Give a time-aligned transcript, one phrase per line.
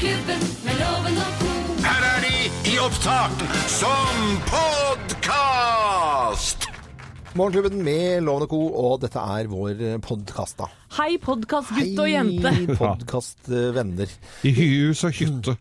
[0.00, 1.48] Morgenklubben med loven og ko.
[1.84, 2.36] Her er de
[2.70, 6.64] i opptak som podkast!
[7.36, 10.70] Morgenklubben med Loven og Co, og dette er vår podkast, da.
[10.96, 12.48] Hei, podkastgutt og jente.
[12.48, 14.08] Hei, podkastvenner.
[14.48, 15.60] I hus og hytte.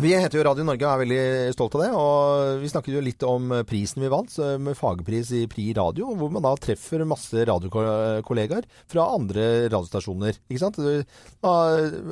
[0.00, 1.88] Vi heter jo Radio Norge og er veldig stolt av det.
[1.92, 6.32] Og vi snakket jo litt om prisen vi vant, med fagpris i Pri radio, hvor
[6.32, 10.38] man da treffer masse radiokollegaer fra andre radiostasjoner.
[10.48, 10.80] Ikke sant?
[11.44, 11.52] Da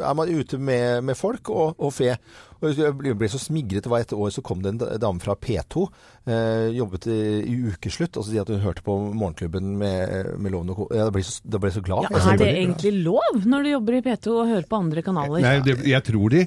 [0.04, 2.12] er man ute med, med folk og, og fe.
[2.62, 3.84] Og jeg ble så smigret.
[3.86, 5.84] Det var et år så kom det en dame fra P2.
[6.28, 7.18] Eh, jobbet i,
[7.48, 10.88] i ukeslutt og så sier at hun hørte på Morgenklubben med, med Loven og Co.
[10.92, 12.08] Ja, da ble jeg så, da ble jeg så glad.
[12.10, 15.44] Ja, er det egentlig lov når du jobber i P2 å høre på andre kanaler?
[15.46, 16.42] Nei, det, jeg tror de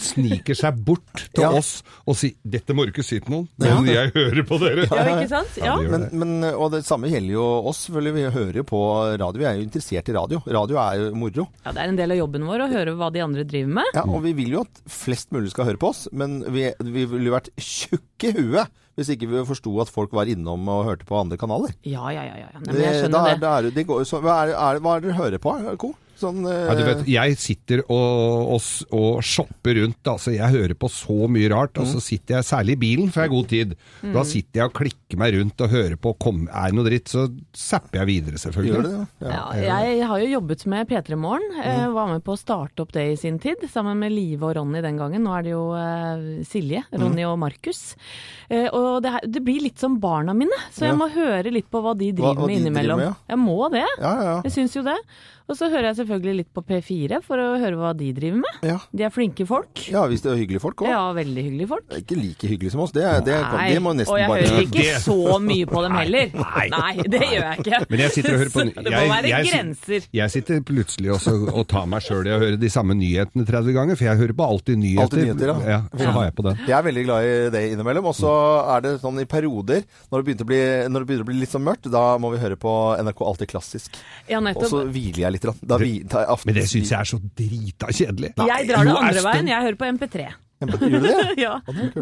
[0.00, 1.50] sniker seg bort til Ja.
[1.56, 4.86] oss og sier 'dette må du ikke si til noen', men jeg hører på dere.
[4.90, 5.56] Ja, ikke sant?
[5.58, 5.76] Ja.
[5.80, 8.14] gjør Men, men, og det samme gjelder jo oss, selvfølgelig.
[8.14, 8.80] Vi hører jo på
[9.20, 9.38] radio.
[9.40, 10.42] Vi er jo interessert i radio.
[10.46, 11.48] Radio er jo moro.
[11.64, 13.92] ja, det er en del av jobben vår å høre hva de andre driver med.
[13.96, 17.06] Ja, og vi vil jo at flest mulig skal høre på oss, men vi, vi
[17.08, 21.06] ville vært tjukke i huet hvis ikke vi forsto at folk var innom og hørte
[21.08, 21.72] på andre kanaler.
[21.88, 22.36] Ja, ja, ja.
[22.42, 22.48] ja.
[22.58, 23.52] Nei, men jeg skjønner er, det.
[23.70, 25.94] det- det går, så, hva, er, er, hva er det dere hører på, Co?
[26.20, 30.02] Sånn, eh, Ja, du vet, jeg sitter og, og, og shopper rundt.
[30.04, 31.78] Altså, jeg hører på så mye rart.
[31.80, 31.92] Og Mm.
[31.94, 33.74] så sitter jeg, særlig i bilen, for jeg har god tid.
[34.04, 34.12] Mm.
[34.12, 36.12] Da sitter jeg og klikker meg rundt og hører på.
[36.20, 37.24] Kom, er det noe dritt, så
[37.56, 38.76] zapper jeg videre, selvfølgelig.
[38.76, 39.40] Gjør det ja.
[39.64, 41.48] Ja, jeg har jo jobbet med P3 Morgen.
[41.64, 41.94] eh, Mm.
[41.94, 44.80] Var med på å starte opp det i sin tid, sammen med Live og Ronny
[44.82, 45.22] den gangen.
[45.24, 47.30] Nå er det jo uh, Silje, Ronny Mm.
[47.32, 47.96] og Markus.
[48.50, 50.98] Uh, og det, det blir litt som barna mine, så jeg Ja.
[51.00, 52.98] må høre litt på hva de driver hva med de driver innimellom.
[52.98, 53.14] med, ja.
[53.30, 53.86] Jeg må det.
[53.98, 54.42] Ja, ja, ja.
[54.44, 54.96] Jeg syns jo det.
[55.50, 58.58] Og så hører jeg selvfølgelig litt på P4 for å høre hva de driver med.
[58.68, 58.76] Ja.
[58.94, 59.80] De er flinke folk.
[59.90, 60.90] ja, hvis det er hyggelige folk òg.
[60.92, 61.86] Ja, veldig hyggelige folk.
[61.96, 62.92] Ikke like hyggelige som oss.
[62.94, 65.66] Det, er- det, Nei, det må nesten og jeg bare hører ikke Det- så mye
[65.66, 66.30] på dem heller.
[66.70, 67.80] Nei, det gjør jeg ikke.
[67.90, 70.06] Men jeg sitter og hører på jeg, Det må være jeg, grenser.
[70.20, 73.74] jeg sitter plutselig også og tar meg sjøl i å høre de samme nyhetene 30
[73.80, 75.02] ganger, for jeg hører på alltid nyheter.
[75.08, 75.74] Alltid nyheter, ja.
[75.74, 75.80] ja.
[76.04, 76.54] Så har jeg på det.
[76.70, 78.08] Jeg er veldig glad i det innimellom.
[78.12, 78.32] Og så
[78.76, 80.62] er det sånn i perioder, når det, begynner å bli,
[80.94, 83.50] når det begynner å bli litt sånn mørkt, da må vi høre på NRK Alltid
[83.50, 83.98] Klassisk.
[84.30, 85.39] Ja, Og så hviler jeg litt.
[85.46, 85.58] Grann.
[85.62, 88.32] Da vi, da Men det syns jeg er så drita kjedelig.
[88.36, 89.50] Jeg drar det andre veien.
[89.52, 90.28] Jeg hører på MP3.
[90.60, 91.14] Gjør du det?
[91.46, 91.54] Ja,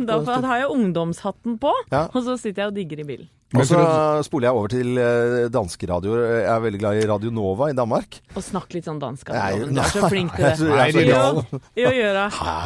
[0.08, 2.08] Da har jeg ungdomshatten på, Ja.
[2.10, 3.28] og så sitter jeg og digger i bilen.
[3.56, 3.78] Og så
[4.26, 6.24] spoler jeg over til eh, danske radioer.
[6.42, 8.18] Jeg er veldig glad i Radio Nova i Danmark.
[8.36, 9.30] Og snakk litt sånn dansk.
[9.32, 9.70] Altså.
[9.72, 11.04] Du er så flink til jeg er det.
[11.06, 12.26] jeg er så Nei, jo, gjør det.
[12.36, 12.56] Ja.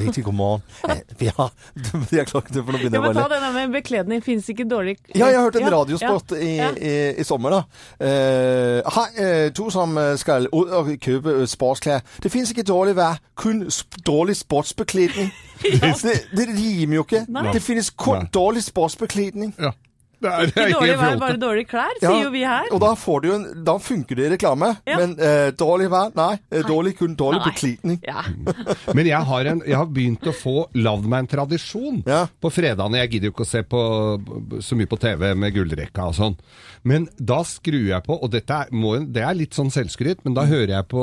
[0.00, 0.62] Riktig god morgen.
[0.88, 1.52] Eh, Vi har
[2.16, 4.24] Jeg klarer ikke det, for nå Ja, begynner jeg ta denne med bekledning.
[4.24, 6.70] Fins ikke dårlig Ja, jeg har hørt en Ja, radiospot ja, i, ja.
[6.72, 7.60] i, i sommer, da.
[8.00, 12.00] Uh, Hei, eh, du som eh, skal ut og kjøpe eh, sportsklær.
[12.22, 13.66] Det fins ikke dårlig vær, kun
[14.06, 15.30] dårlig sportsbekledning.
[15.60, 17.26] det, det rimer jo ikke.
[17.28, 17.46] Nei.
[17.52, 18.32] Det finnes kun Nei.
[18.34, 19.54] dårlig sportsbekledning.
[19.60, 19.74] Ja.
[20.20, 22.66] Det er, det Ikke dårlig vær, bare dårlige klær, Ja, sier jo vi her.
[22.76, 24.68] Og da, får du en, da funker det i reklame.
[24.88, 24.98] Ja.
[25.00, 26.34] Men eh, dårlig vær, nei.
[26.52, 26.62] nei.
[26.68, 27.48] dårlig, kun dårlig Nei.
[27.52, 28.00] bekledning.
[28.04, 28.24] Ja.
[28.96, 32.26] Men jeg har, en, jeg har begynt å få lagd meg en tradisjon Ja.
[32.40, 33.00] på fredagene.
[33.00, 33.80] Jeg gidder jo ikke å se på,
[34.60, 36.36] så mye på TV med gullrekka og sånn.
[36.84, 40.36] Men da skrur jeg på, og dette er, må, det er litt sånn selvskryt, men
[40.36, 41.02] da hører jeg på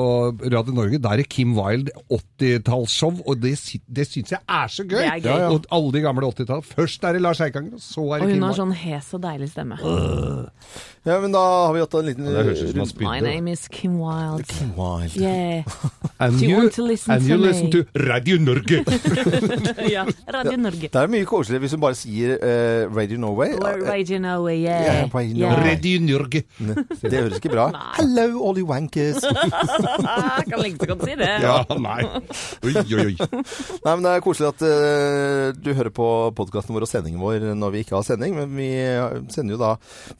[0.49, 1.01] Radio Norge.
[1.01, 1.94] Da er det Kim Wilde
[2.41, 3.55] 80-tallsshow, og det,
[3.89, 4.97] det syns jeg er så gøy.
[5.01, 5.29] Det er gøy.
[5.29, 5.51] Ja, ja.
[5.53, 6.63] Og alle de gamle 80-tall.
[6.69, 8.57] Først er det Lars Eikanger, og så er Og det hun Kim Wilde.
[8.61, 9.78] sånn hes og deilig stemme.
[11.07, 13.22] Ja, men da har vi hatt en liten Det høres ut som han My spydde.
[13.29, 14.44] name is Kim Wilde.
[14.51, 15.22] Kim Wilde.
[15.22, 15.63] Yeah.
[16.19, 17.47] And Do you you, want to listen and to you me?
[17.47, 18.81] listen to Radio Norge.
[19.96, 20.03] ja.
[20.34, 20.90] Radio Norge.
[20.91, 23.53] Det er mye koseligere hvis hun bare sier eh, Radio Norway.
[23.88, 24.84] Radio Norway, yeah.
[24.84, 25.13] yeah.
[25.13, 25.53] Radio yeah.
[25.53, 25.69] Norway.
[25.75, 26.44] Radio Norge.
[27.01, 27.85] Det høres ikke bra Nei.
[28.01, 29.22] Hello, all you wankers.
[29.23, 31.29] Kan like så godt si det.
[31.46, 32.01] Ja, nei.
[32.66, 33.16] Oi, oi, oi.
[33.22, 36.07] Nei, men Det er koselig at eh, du hører på
[36.38, 38.35] podkasten vår og sendingen vår når vi ikke har sending.
[38.38, 38.69] Men vi
[39.34, 39.72] sender jo da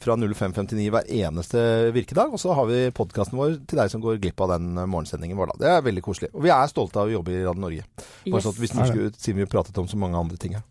[0.02, 1.62] fra 0559 hver eneste
[1.96, 2.32] virkedag.
[2.34, 5.52] Og så har vi podkasten vår til deg som går glipp av den morgensendingen vår.
[5.54, 5.58] da.
[5.64, 6.30] Det er veldig koselig.
[6.34, 7.84] Og vi er stolte av å jobbe i Radio Norge.
[7.98, 8.44] Bare Yes.
[8.44, 10.62] sånn at hvis noen skulle, Siden vi pratet om så mange andre ting her.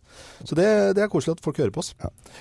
[0.44, 1.92] Så det, det er koselig at folk hører på oss.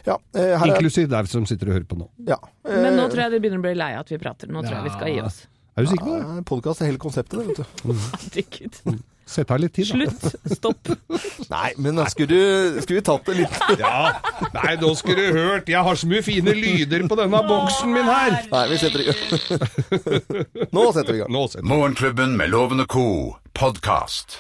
[0.06, 2.08] Ja, eh, er, Inklusiv deg som sitter og hører på nå.
[2.28, 4.50] ja, eh, Men nå tror jeg de begynner å bli lei av at vi prater.
[4.50, 5.44] Nå tror jeg vi skal gi oss.
[5.78, 6.46] Er du sikker på det?
[6.50, 7.94] Podkast er hele konseptet, det, vet du.
[8.24, 9.04] Herregud.
[9.28, 9.98] Sett av litt tid, da.
[9.98, 10.56] Slutt.
[10.56, 10.92] Stopp.
[11.54, 14.14] Nei, men da skulle, du, skulle vi tatt det litt Ja,
[14.56, 15.68] nei, nå skulle du hørt.
[15.72, 18.38] Jeg har så mye fine lyder på denne boksen min her.
[18.54, 20.72] Nei, vi setter i gang.
[20.72, 21.38] Nå setter vi i gang.
[21.68, 23.36] Morgenklubben med Lovende Co.
[23.58, 24.40] podkast.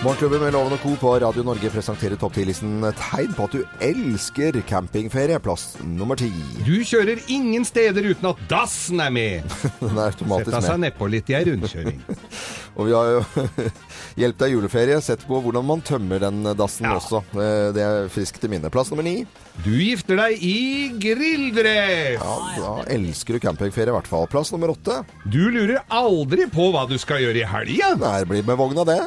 [0.00, 0.94] Morgenklubben med Loven og Co.
[0.96, 5.36] på Radio Norge presenterer topp 10-listen tegn på at du elsker campingferie.
[5.44, 6.30] Plass nummer ti.
[6.64, 9.52] Du kjører ingen steder uten at dassen er med.
[9.82, 10.86] Den er automatisk Sett seg med.
[10.86, 12.00] nedpå litt i ei rundkjøring.
[12.80, 13.44] Og vi har jo
[14.22, 14.96] Hjelp deg juleferie.
[15.04, 17.20] Sett på hvordan man tømmer den dassen også.
[17.36, 18.72] Eh, Det er friskt i minne.
[18.72, 19.18] Plass nummer ni.
[19.66, 20.56] Du gifter deg i
[20.96, 22.16] grilldress!
[22.24, 24.24] Ja, da elsker du campingferie i hvert fall.
[24.32, 25.02] Plass nummer åtte.
[25.28, 27.92] Du lurer aldri på hva du skal gjøre i helga.
[28.00, 29.02] Det blir med vogna, det.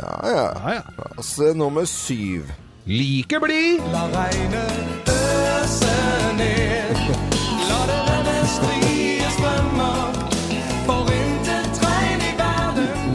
[0.00, 0.44] Ja, ja.
[0.64, 0.82] Ja, ja.
[1.14, 2.50] Plass nummer syv.
[2.86, 3.80] Like blid.
[3.92, 5.94] La regnet øse
[6.36, 6.98] ned.
[7.68, 10.18] La det renne strie strømmer.
[10.88, 13.14] For intet regn i verden.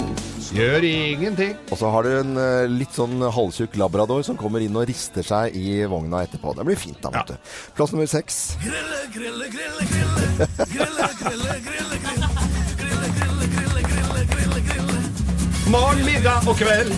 [0.55, 1.53] Gjør ingenting.
[1.69, 5.23] Og så har du en eh, litt sånn halvtjukk labrador som kommer inn og rister
[5.23, 6.55] seg i vogna etterpå.
[6.57, 7.53] Det blir fint, da, vet du.
[7.77, 8.41] Plass nummer seks.
[8.63, 9.51] Grille, grille.
[9.53, 10.17] Grille, grille,
[10.73, 11.59] grille, grille.
[11.69, 11.88] Grille,
[15.69, 16.92] Morgen, middag og kveld.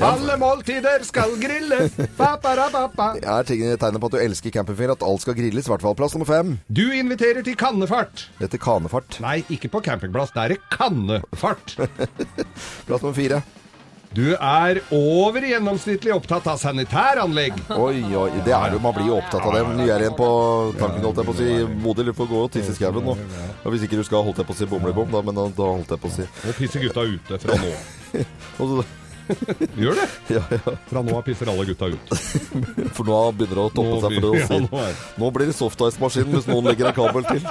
[0.00, 1.82] Alle måltider skal grille.
[2.16, 3.08] Ba, ba, da, ba, ba.
[3.18, 5.66] Det er ting- tegnet på at du elsker campingferie, at alt skal grilles.
[5.68, 6.54] I hvert fall plass nummer fem.
[6.72, 8.24] Du inviterer til kannefart.
[8.40, 9.20] Dette kanefart.
[9.20, 10.32] Nei, ikke på campingplass.
[10.34, 11.76] Der er det kannefart.
[12.88, 13.42] Plass nummer fire.
[14.10, 17.60] Du er over gjennomsnittlig opptatt av sanitæranlegg.
[17.76, 19.60] Oi, oi, det er jo, Man blir jo opptatt av det.
[19.68, 20.30] Nå er igjen en på
[20.80, 21.50] tanken, holdt jeg på å si.
[21.84, 23.14] modig, du får gå og tisse i skauen nå.
[23.62, 25.68] Og hvis ikke du skal, holdt jeg på å si bomlebom, da, men da, da
[25.76, 26.26] holdt jeg på å si.
[26.42, 28.82] Nå pisser gutta ute fra nå.
[29.78, 30.06] Gjør det?
[30.34, 32.14] ja, ja, Fra nå av pisser alle gutta ut.
[32.96, 34.58] for nå begynner det å toppe seg for det å Ja, si.
[34.64, 37.46] nå Nå blir det softice-maskin hvis noen legger en kabel til.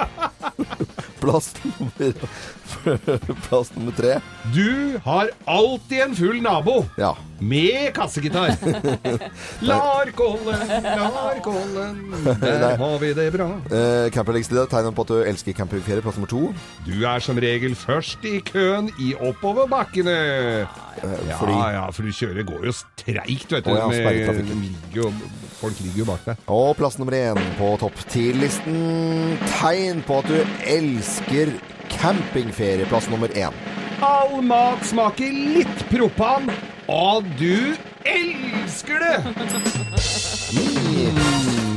[1.20, 2.12] Plass nummer,
[3.48, 4.18] plass nummer tre.
[4.54, 6.84] Du har alltid en full nabo.
[6.98, 7.14] Ja.
[7.40, 8.52] Med kassegitar.
[9.64, 12.00] Larkollen, larkollen,
[12.40, 13.48] der har vi det bra.
[13.72, 16.04] Uh, Campinglegstid tegner på at du elsker campingferie.
[16.04, 16.42] Plass nummer to.
[16.86, 20.16] Du er som regel først i køen i oppoverbakkene.
[21.00, 23.72] Ja, fordi- ja, for du kjører går jo treigt, vet du.
[23.72, 25.12] Oh, ja, ligger
[25.60, 26.44] folk ligger jo bak deg.
[26.52, 29.36] Og plass nummer én på topp ti-listen.
[29.60, 30.38] Tegn på at du
[30.68, 31.52] elsker
[31.92, 32.86] campingferie.
[32.90, 33.54] Plass nummer én.
[34.00, 36.48] All mat smaker litt propan,
[36.88, 37.76] og du
[38.08, 39.18] elsker det!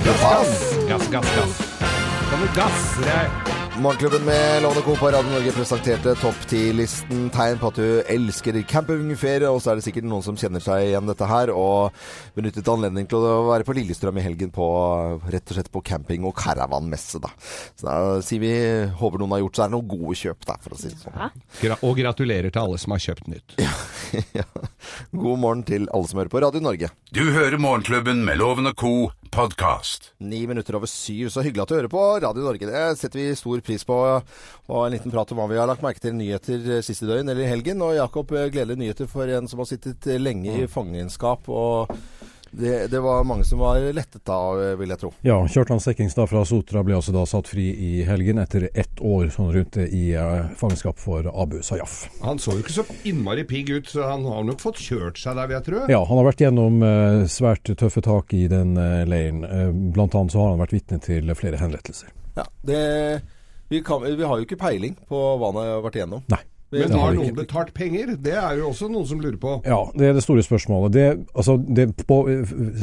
[0.04, 0.56] Gass,
[0.88, 1.36] gass, gass.
[1.36, 1.60] gass.
[2.30, 3.62] Kan du gasse deg?
[3.81, 4.95] Morgenklubben med Lovende Co.
[4.95, 7.23] på Radio Norge presenterte topp 10-listen.
[7.33, 9.49] Tegn på at du elsker campingferie.
[9.49, 11.89] Og så er det sikkert noen som kjenner seg igjen dette her, og
[12.37, 14.67] benyttet anledning til å være på Lillestrøm i helgen på
[15.25, 17.33] rett og slett på camping- og caravanmesse, da.
[17.73, 18.53] Så da sier vi
[19.01, 21.41] håper noen har gjort seg noen gode kjøp, der, for å si det sånn.
[21.65, 21.79] Ja.
[21.81, 23.57] og gratulerer til alle som har kjøpt nytt.
[24.39, 24.45] ja.
[25.17, 26.93] God morgen til alle som hører på Radio Norge.
[27.09, 29.09] Du hører Morgenklubben med Lovende Co.
[29.33, 30.12] podkast.
[30.18, 31.30] Ni minutter over syv.
[31.30, 32.68] Så hyggelig at du hører på Radio Norge.
[32.69, 33.97] Det setter vi stor pris på.
[34.69, 37.41] Og en liten prat om hva vi har lagt merke til nyheter siste døgn eller
[37.45, 37.81] i helgen.
[37.81, 41.50] Og Jakob, eh, gledelige nyheter for en som har sittet lenge i fangenskap.
[41.50, 41.89] Og
[42.53, 44.38] det, det var mange som var lettet da,
[44.79, 45.11] vil jeg tro.
[45.25, 49.29] Ja, Kjartan Sekkingstad fra Sotra ble altså da satt fri i helgen etter ett år
[49.33, 51.97] sånn rundt i eh, fangenskap for Abu Sayyaf.
[52.23, 55.38] Han så jo ikke så innmari pigg ut, så han har nok fått kjørt seg
[55.39, 55.83] der, vil jeg tro.
[55.91, 59.44] Ja, han har vært gjennom eh, svært tøffe tak i den eh, leiren.
[59.47, 62.13] Eh, blant annet så har han vært vitne til flere henrettelser.
[62.38, 62.81] Ja, det,
[63.69, 66.25] vi, kan, vi har jo ikke peiling på hva han har vært igjennom.
[66.33, 66.41] Nei.
[66.73, 68.15] Men det har noen betalt penger?
[68.23, 69.55] Det er jo også noen som lurer på.
[69.67, 70.93] Ja, det er det store spørsmålet.
[70.95, 71.05] Det,
[71.35, 72.19] altså, det på,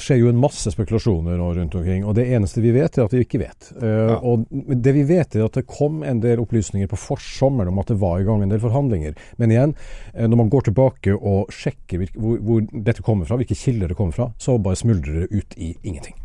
[0.00, 3.14] skjer jo en masse spekulasjoner nå rundt omkring, og det eneste vi vet, er at
[3.16, 3.70] vi ikke vet.
[3.80, 7.80] Eh, Og det vi vet, er at det kom en del opplysninger på forsommeren om
[7.82, 9.16] at det var i gang en del forhandlinger.
[9.40, 9.74] Men igjen,
[10.14, 13.96] eh, når man går tilbake og sjekker hvor, hvor dette kommer fra, hvilke kilder det
[13.98, 16.16] kommer fra, så bare smuldrer det ut i ingenting.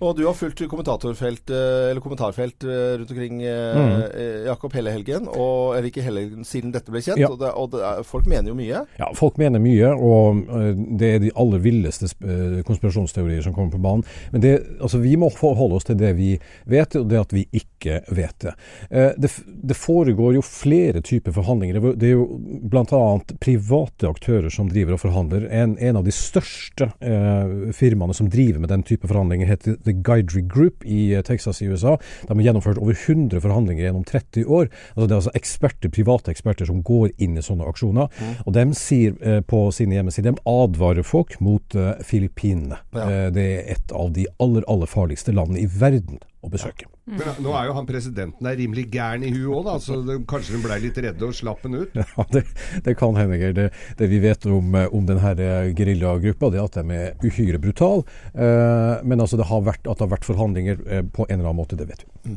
[0.00, 5.28] Og du har fulgt kommentatorfelt, eh, eller kommentarfelt rundt omkring, eh, Jakob, hele helgen.
[5.28, 7.20] Og, eller ikke hele helgen, siden dette ble kjent.
[7.20, 7.28] Ja.
[7.32, 8.84] Og, det, og det folk mener jo mye.
[8.98, 13.72] Ja, Folk mener mye, og eh, det er de aller villeste eh, konspirasjonsteorier som kommer
[13.76, 14.04] på banen.
[14.32, 16.34] Men det, altså, vi må forholde oss til det vi
[16.64, 18.54] vet, og det at vi ikke vet det.
[18.90, 21.80] Eh, Det, det foregår jo flere typer forhandlinger.
[21.96, 22.26] Det er jo
[22.70, 23.02] bl.a.
[23.40, 25.46] private aktører som driver og forhandler.
[25.50, 29.94] En, en av de største eh, firmaene som driver med den type forhandlinger, heter The
[30.06, 31.96] Guidry Group i Texas i USA.
[32.26, 34.68] De har gjennomført over 100 forhandlinger gjennom 30 år.
[34.94, 38.10] Altså, det er altså eksperter, private eksperter som går inn i sånne aksjoner.
[38.44, 42.80] Og de sier eh, på sine hjemmesider, de advarer folk mot eh, Filippinene.
[42.96, 46.90] Eh, det er et av de aller, aller farligste landene i verden å besøke.
[47.06, 49.74] Men nå er jo han presidenten der rimelig gæren i huet òg, da.
[49.82, 51.94] Så det, kanskje de blei litt redde og slapp han ut.
[52.16, 52.42] Ja, det,
[52.86, 53.54] det kan hende, Geir.
[53.54, 53.66] Det,
[53.98, 55.34] det vi vet om, eh, om denne
[55.76, 58.06] geriljagruppa, det er at de er uhyre brutale.
[58.34, 61.50] Eh, men altså det har vært, at det har vært forhandlinger eh, på en eller
[61.50, 62.36] annen måte, det vet vi.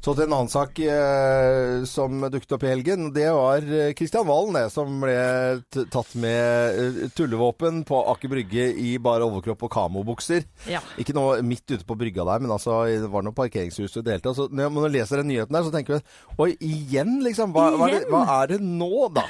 [0.00, 3.10] Så til en annen sak eh, som dukket opp i helgen.
[3.14, 3.66] Det var
[3.98, 5.16] Kristian Valen det, som ble
[5.70, 10.46] t tatt med eh, tullevåpen på Aker Brygge i bare overkropp og kamobukser.
[10.70, 10.80] Ja.
[11.00, 14.34] Ikke noe midt ute på brygga der, men altså, det var noe parkeringshus du delte.
[14.36, 17.54] Så når man leser den nyheten der, så tenker du Oi, igjen, liksom?
[17.56, 19.26] Hva, hva, er, det, hva er det nå, da?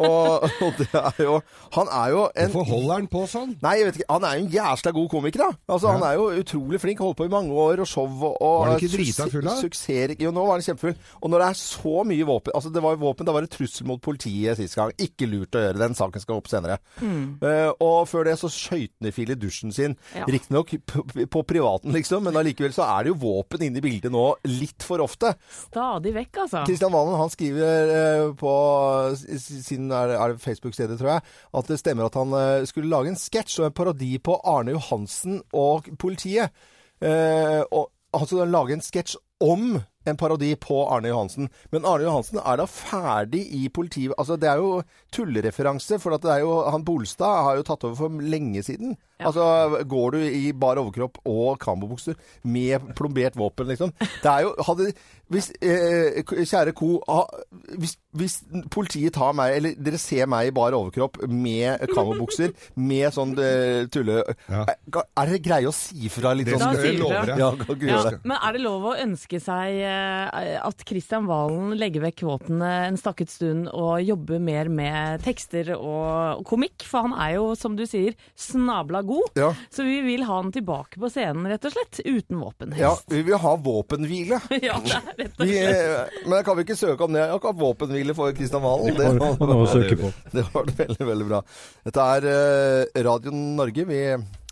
[0.00, 1.36] Og, og det er jo
[1.76, 3.54] Han er jo en Hvorfor holder han på sånn?
[3.62, 4.08] Nei, jeg vet ikke.
[4.12, 5.50] Han er jo en jævla god komiker, da.
[5.74, 7.02] Altså, Han er jo utrolig flink.
[7.04, 9.56] Holdt på i mange år, og show og, og Var han ikke drita full, da?
[9.60, 10.96] Suksess Jo, nå var han kjempefull.
[11.20, 13.52] Og når det er så mye våpen Altså, det var jo våpen, da var det
[13.54, 14.92] trussel mot politiet sist gang.
[15.00, 15.80] Ikke lurt å gjøre.
[15.80, 16.80] Den saken skal opp senere.
[17.00, 19.96] Eh, og før det så skøyt han i fil i dusjen sin.
[20.16, 20.26] Ja.
[20.28, 20.74] Riktignok
[21.30, 24.84] på privaten, liksom, men allikevel så er det jo våpen inne i bildet nå litt
[24.86, 25.32] for ofte.
[25.70, 26.64] Stadig vekk, altså.
[26.68, 28.54] Kristian Valen han skriver uh, på
[29.70, 31.22] s- sin er, det Facebook-stedet, tror jeg,
[31.54, 34.74] at det stemmer at han eh, skulle lage en sketsj og en parodi på Arne
[34.74, 36.50] Johansen og politiet.
[37.00, 41.48] Eh, og han skulle lage en sketsj om en parodi på Arne Johansen.
[41.72, 46.30] Men Arne Johansen er da ferdig i politiet Altså, det er jo tullereferanse, for det
[46.32, 48.96] er jo Han Bolstad har jo tatt over for lenge siden.
[49.26, 54.54] Altså, går du i bar overkropp og kamobukser med plombert våpen, liksom Det er jo
[54.66, 54.90] hadde,
[55.30, 57.20] hvis, eh, Kjære ko, ha,
[57.78, 58.38] hvis, hvis
[58.72, 63.84] politiet tar meg, eller dere ser meg i bar overkropp med kamobukser, med sånn eh,
[63.92, 64.22] tulle...
[64.50, 64.64] Ja.
[64.66, 66.64] Er, er det greie å si fra litt sånn?
[66.64, 67.38] Da skal jeg.
[67.38, 68.20] Ja, Ja, gjøre det.
[68.26, 72.98] men er det lov å ønske seg eh, at Kristian Valen legger vekk våpnene en
[73.00, 76.84] stakket stund og jobber mer med tekster og, og komikk?
[76.88, 79.09] For han er jo, som du sier, snabla god.
[79.38, 79.50] Ja.
[79.70, 82.00] Så vi vil ha han tilbake på scenen, rett og slett.
[82.04, 82.80] Uten våpenhest.
[82.80, 84.40] Ja, vi vil ha våpenhvile.
[84.60, 85.76] Ja, det er rett og slett.
[85.76, 87.24] eh, men kan vi ikke søke om det?
[87.32, 88.94] Akkurat våpenhvile for Kristian Valen.
[88.98, 90.12] Det, var, det, noe det, på.
[90.36, 91.40] det var veldig, veldig bra.
[91.88, 93.86] Dette er eh, Radio Norge.
[93.88, 94.02] Vi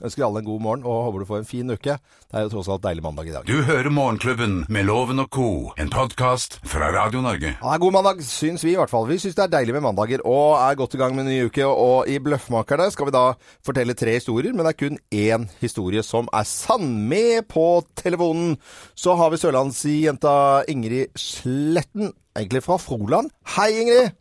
[0.04, 1.96] ønsker alle en god morgen og håper du får en fin uke.
[1.98, 3.46] Det er jo tross alt deilig mandag i dag.
[3.48, 5.48] Du hører Morgenklubben med Loven og co.,
[5.80, 7.54] en podkast fra Radio Norge.
[7.56, 9.08] Ja, god mandag, syns vi i hvert fall.
[9.10, 11.48] Vi syns det er deilig med mandager og er godt i gang med en ny
[11.48, 11.66] uke.
[11.66, 13.24] Og i Bløffmakerne skal vi da
[13.66, 16.94] fortelle tre historier, men det er kun én historie som er sann.
[17.08, 17.66] Med på
[17.98, 18.56] telefonen
[18.98, 23.32] så har vi sørlandsjenta Ingrid Sletten, egentlig fra Froland.
[23.56, 24.16] Hei, Ingrid!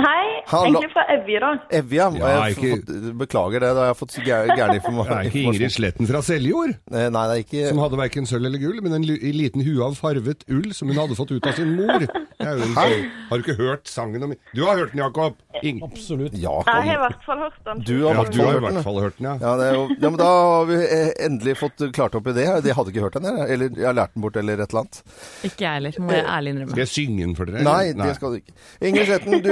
[0.00, 0.64] Hei, Hallo.
[0.78, 1.48] egentlig fra Evje da.
[1.76, 2.04] Evja.
[2.16, 5.42] Ja, jeg ikke- Beklager det, da har jeg fått gæ- gæren informa- Det er ikke
[5.44, 8.80] Ingrid Sletten fra Seljord, Eh, Nei, det er ikke som hadde verken sølv eller gull,
[8.82, 11.76] men en li- liten hue av farvet ull som hun hadde fått ut av sin
[11.76, 11.98] mor.
[11.98, 12.08] Det
[12.40, 15.34] er jo en sånn- Har du ikke hørt sangen om Du har hørt den, Jakob?
[15.62, 16.32] Ing Absolutt.
[16.32, 17.80] Ja, Jeg har i hvert fall hørt den.
[17.84, 18.82] Du har ja, du har i hvert den.
[18.82, 19.36] fall hørt den, ja.
[19.38, 22.32] Ja, det er jo, ja, men da har vi eh, endelig fått klart opp i
[22.32, 22.62] det.
[22.64, 24.80] De hadde ikke hørt den, eller, eller jeg har lært den bort, eller et eller
[24.80, 25.02] annet.
[25.44, 26.70] Ikke jeg heller, må jeg ærlig innrømme.
[26.70, 27.62] Skal jeg synge den for dere?
[27.62, 28.52] Nei, det skal du ikke.
[28.80, 29.50] Ingrid Sletten, du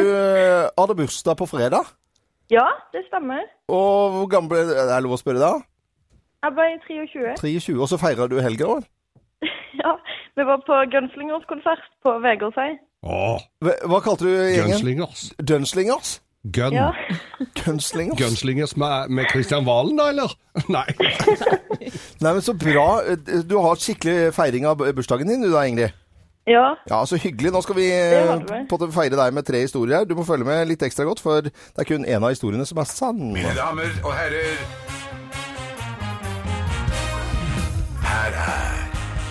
[0.79, 1.89] hadde bursdag på fredag.
[2.53, 3.43] Ja, det stemmer.
[3.69, 5.51] Og hvor gammel ble Er det lov å spørre da?
[6.47, 7.35] Jeg ble 23.
[7.43, 7.75] 23.
[7.77, 8.87] Og så feirer du helga òg?
[9.79, 9.93] Ja,
[10.35, 12.73] vi var på Gunslingers konsert på Vegårshei.
[13.05, 14.73] Hva kalte du gjengen?
[14.73, 15.29] Gunslingers.
[15.39, 16.17] Dunslingers?
[16.43, 16.75] Gun.
[16.75, 16.89] Ja,
[17.61, 18.19] Gunslingers?
[18.19, 20.35] Gunslingers med, med Christian Valen, da, eller?
[20.77, 20.87] Nei.
[22.23, 22.89] Nei, men så bra.
[23.47, 25.95] Du har skikkelig feiring av bursdagen din du da, Ingrid.
[26.49, 27.53] Ja, Ja, så hyggelig.
[27.55, 30.09] Nå skal vi Det eh, feire deg med tre historier her.
[30.09, 32.81] Du må følge med litt ekstra godt, for det er kun én av historiene som
[32.83, 33.21] er sann.
[33.33, 34.55] Mine damer og herrer
[38.09, 38.79] Her er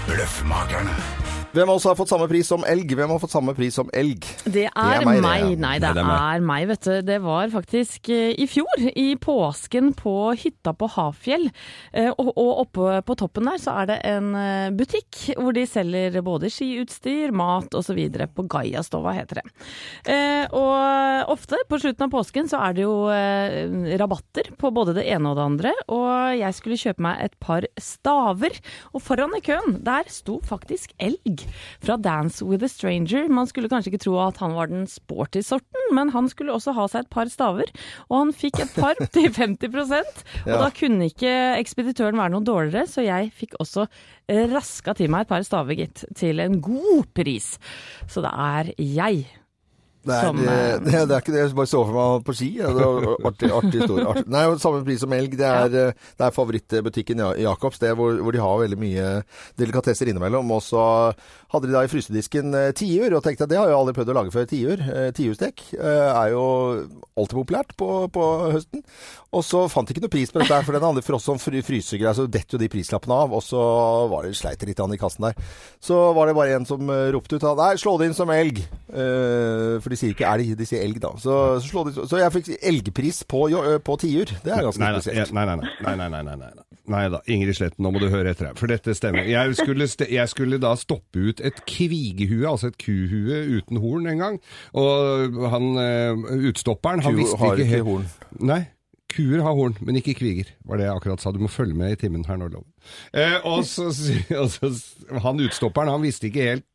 [0.07, 1.26] Bløffmakerne.
[1.55, 2.91] Hvem av oss har fått samme pris som elg?
[2.93, 4.25] Hvem har fått samme pris som elg?
[4.45, 5.59] Det er, er meg, meg, det, ja.
[5.63, 6.95] Nei, det, Nei, det er er, meg, vet du.
[7.07, 11.47] Det var faktisk eh, i fjor, i påsken på hytta på Hafjell.
[11.93, 15.63] Eh, Og, og oppe på toppen der så er det en eh, butikk hvor de
[15.69, 18.03] selger både skiutstyr, mat osv.
[18.35, 19.45] På Gaiastova heter det.
[20.13, 22.97] Eh, Og ofte på slutten av påsken så er det jo
[24.03, 25.73] rabatter på både det ene og det andre.
[25.95, 28.59] Og jeg skulle kjøpe meg et par staver,
[28.91, 31.36] og foran i køen der sto faktisk elg
[31.83, 33.27] fra Dance with a Stranger.
[33.29, 36.73] Man skulle kanskje ikke tro at han var den sporty sorten, men han skulle også
[36.77, 37.71] ha seg et par staver.
[38.09, 40.57] Og han fikk et par til 50 og Ja.
[40.63, 43.87] da kunne ikke ekspeditøren være noe dårligere, så jeg fikk også
[44.29, 47.57] eh, raska til meg et par staver, gitt, til en god pris.
[48.07, 49.25] Så det er jeg.
[50.07, 52.25] Det er, Som, det, eh, det, det er ikke det jeg bare så for meg
[52.27, 52.49] på ski.
[52.61, 54.05] Ja, Det var artig, artig historie.
[54.11, 54.25] Artig.
[54.33, 55.35] Nei, samme pris som elg.
[55.39, 55.87] Det er, ja.
[56.19, 59.09] det er favorittbutikken Ja- Jacobs, det hvor, hvor de har veldig mye
[59.59, 60.51] delikatesser innimellom.
[60.55, 60.83] Og så
[61.53, 64.11] hadde de da i frysedisken eh, tiur, og tenkte at det har jeg aldri prøvd
[64.13, 64.47] å lage før.
[64.49, 64.83] Tiur.
[64.87, 66.43] Eh, Tiurstek eh, er jo
[67.17, 68.83] alltid populært på, på høsten.
[69.35, 72.15] Og så fant de ikke noe pris på dette, for den andre, som fry- frysegreier,
[72.15, 73.33] så detter jo de prislappene av.
[73.35, 73.59] Og så
[74.11, 75.35] var det sleit litt an i kassen der.
[75.83, 78.59] Så var det bare en som eh, ropte ut Nei, slå det inn som elg.
[78.91, 81.11] Eh, for de sier ikke elg, de sier elg, da.
[81.21, 81.35] Så,
[81.65, 84.31] så, det, så jeg fikk elgpris på, eh, på tiur.
[84.43, 85.33] Det er ganske spesielt.
[85.33, 86.53] nei, nei, nei, nei, nei, nei, nei,
[86.87, 87.03] nei.
[87.11, 89.27] Da, Ingrid Sletten, nå må du høre etter her, for dette stemmer.
[89.27, 94.07] Jeg skulle, st jeg skulle da stoppe ut et kvigehue, altså et kuhue uten horn
[94.13, 94.39] en gang,
[94.77, 97.87] og han eh, utstopperen, han Ku visste ikke helt...
[97.89, 98.07] horn.
[98.39, 98.61] Nei,
[99.07, 101.31] Kuer har horn, men ikke kviger, var det jeg akkurat sa.
[101.31, 102.67] Du må følge med i timen her nå, Loven.
[103.15, 103.87] Eh, og så,
[104.41, 104.71] og så,
[105.23, 106.65] han utstopperen, han visste ikke helt,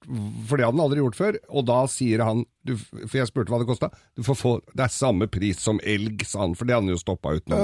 [0.49, 3.53] for det hadde han aldri gjort før, og da sier han, du, for jeg spurte
[3.53, 6.69] hva det kostet, du får få, det er samme pris som elg, sa han, for
[6.69, 7.61] det hadde han jo stoppet ut nå.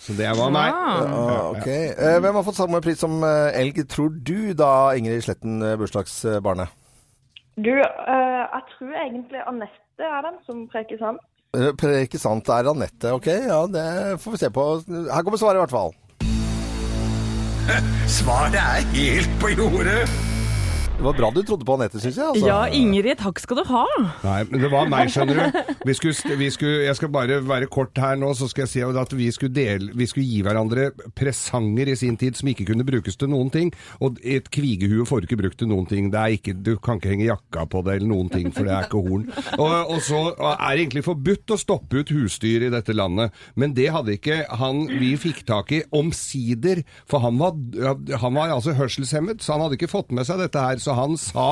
[0.00, 0.72] Så det var meg.
[0.72, 1.90] Ja, okay.
[1.92, 5.76] Eh, hvem har fått samme pris som eh, elg, tror du da, Ingrid Sletten, eh,
[5.78, 6.72] bursdagsbarnet?
[7.60, 11.20] Du, eh, jeg tror egentlig Anette er den som preker sant.
[11.56, 13.12] Eh, Ikke sant, det er Anette.
[13.16, 14.66] Ok, ja, det får vi se på.
[15.10, 15.94] Her kommer svaret i hvert fall.
[18.20, 20.04] Svaret er helt på jordet.
[21.00, 22.26] Det var bra du trodde på Anette, syns jeg.
[22.28, 22.44] Altså.
[22.44, 23.86] Ja, Ingrid, takk skal du ha.
[24.20, 25.70] Nei, men det var meg, skjønner du.
[25.88, 28.82] Vi skulle, vi skulle, jeg skal bare være kort her nå, så skal jeg si
[28.84, 32.84] at vi skulle, dele, vi skulle gi hverandre presanger i sin tid som ikke kunne
[32.84, 33.70] brukes til noen ting.
[34.04, 36.10] Og et kvigehue får du ikke brukt til noen ting.
[36.12, 38.76] Det er ikke, du kan ikke henge jakka på det eller noen ting, for det
[38.76, 39.24] er ikke horn.
[39.56, 43.32] Og, og så er det egentlig forbudt å stoppe ut husdyr i dette landet.
[43.56, 47.56] Men det hadde ikke han vi fikk tak i omsider, for han var,
[48.20, 50.76] han var altså hørselshemmet, så han hadde ikke fått med seg dette her.
[50.76, 51.46] Så han sa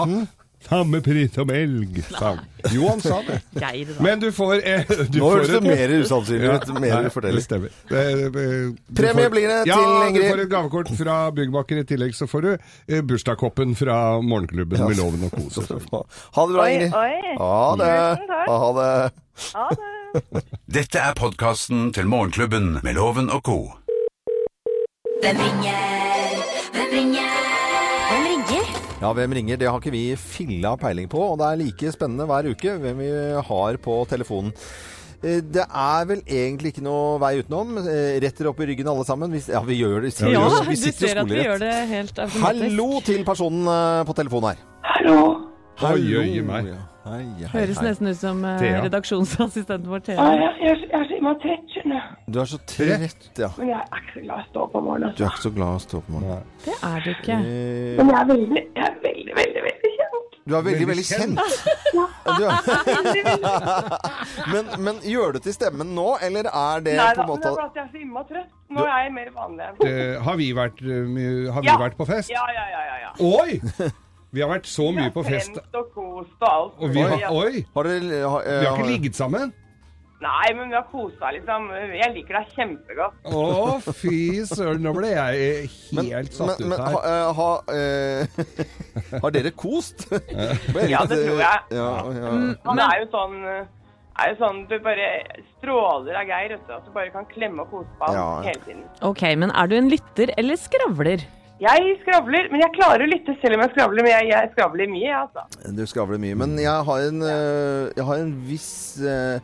[0.69, 2.41] samme pris som elg, sa han.
[2.75, 3.37] Jo, han sa det.
[3.63, 4.03] Geir, da.
[4.05, 6.67] Men du får eh, du Nå får høres det mer usannsynlig ut.
[6.73, 7.39] Ja, Mer du forteller.
[7.39, 7.77] Det stemmer.
[7.89, 11.81] Eh, du Premie får- blir det ja, til du får et gavekort fra Byggmaker.
[11.85, 15.63] I tillegg så får du eh, bursdagskoppen fra Morgenklubben med Loven og kos.
[15.63, 16.99] Ha det bra, Oi, Ingrid.
[16.99, 17.37] oi.
[17.39, 17.95] Ha det.
[18.19, 18.51] Tusen takk.
[18.51, 18.93] Ha det.
[19.55, 19.95] Ha det.
[20.79, 23.59] Dette er podkasten til Morgenklubben med Loven og co.
[25.23, 26.43] Hvem ringer?
[26.75, 27.38] Hvem ringer?
[28.99, 29.59] Ja, hvem ringer?
[29.61, 32.99] Det har ikke vi filla peiling på, og det er like spennende hver uke hvem
[33.05, 33.11] vi
[33.51, 34.51] har på telefonen.
[35.23, 37.77] Eh, Det er vel egentlig ikke noe vei utenom.
[37.79, 39.31] Eh, Retter opp i ryggen alle sammen.
[39.35, 40.13] Vi, ja, vi gjør det.
[40.19, 41.47] Vi, Ja, vi du sitter ser at vi skolerett.
[41.47, 42.45] gjør det helt automatisk.
[42.45, 44.65] Hallo til personen eh, på telefonen her.
[44.83, 45.19] Hallo.
[45.79, 46.73] Oi, oi, meg.
[47.09, 47.15] Ja.
[47.15, 47.87] Hei, hei, Høres hei.
[47.89, 48.81] nesten ut som uh, Thea.
[48.85, 50.19] redaksjonsassistenten vår Thea.
[50.29, 52.09] jeg, jeg, jeg er så innmari trett, skjønner du.
[52.29, 53.49] Du er så trett, ja.
[53.59, 55.13] Men jeg er ikke så glad i å stå opp om morgenen.
[55.17, 56.45] Du er ikke så glad i å stå opp om morgenen.
[56.67, 57.37] Det er du ikke.
[57.39, 57.43] Eh,
[58.03, 60.15] Men jeg er veldig, jeg er veldig, veldig, veldig kjent.
[60.49, 61.39] Du er veldig, veldig kjent.
[61.93, 62.05] Ja.
[64.53, 67.41] men, men gjør du til stemmen nå, eller er det Nei på da, måte...
[67.41, 68.51] men det er bare at jeg er så innmari trøtt.
[68.77, 69.65] Nå er jeg mer vanlig.
[69.89, 71.77] Eh, har vi vært, har vi Ja.
[71.81, 72.29] vært på fest?
[72.33, 72.97] Ja, ja, ja, ja.
[73.07, 73.11] ja.
[73.25, 73.51] Oi!
[74.35, 75.55] Vi har vært så mye på fest.
[75.57, 76.77] Fremt og kost og alt.
[76.83, 77.65] Og vi har, oi!
[77.75, 79.55] Har dere har, Vi har ikke ligget sammen?
[80.19, 81.69] Nei, men vi har kosa liksom.
[81.95, 83.19] Jeg liker deg kjempegodt.
[83.31, 86.97] Å, fy søren, nå ble jeg helt satt men, men ut her.
[86.99, 90.09] Men ha, eh, har dere kost?
[90.93, 91.79] Ja, det tror eh, jeg.
[91.79, 92.33] Ja, ja.
[92.67, 93.63] Han er jo sånn eh,
[94.19, 95.09] er jo sånn, Du bare
[95.55, 96.75] stråler av Geir, vet du.
[96.75, 98.29] At du bare kan klemme og kose på ham Ja.
[98.51, 98.85] hele tiden.
[99.07, 101.23] Ok, men er du en lytter eller skravler?
[101.59, 104.05] Jeg skravler, men jeg klarer å lytte selv om jeg skravler.
[104.07, 105.73] Men jeg, jeg skravler mye, jeg, altså.
[105.75, 106.37] Du skravler mye.
[106.39, 108.69] Men jeg har en, eh, jeg har en viss
[109.03, 109.41] eh,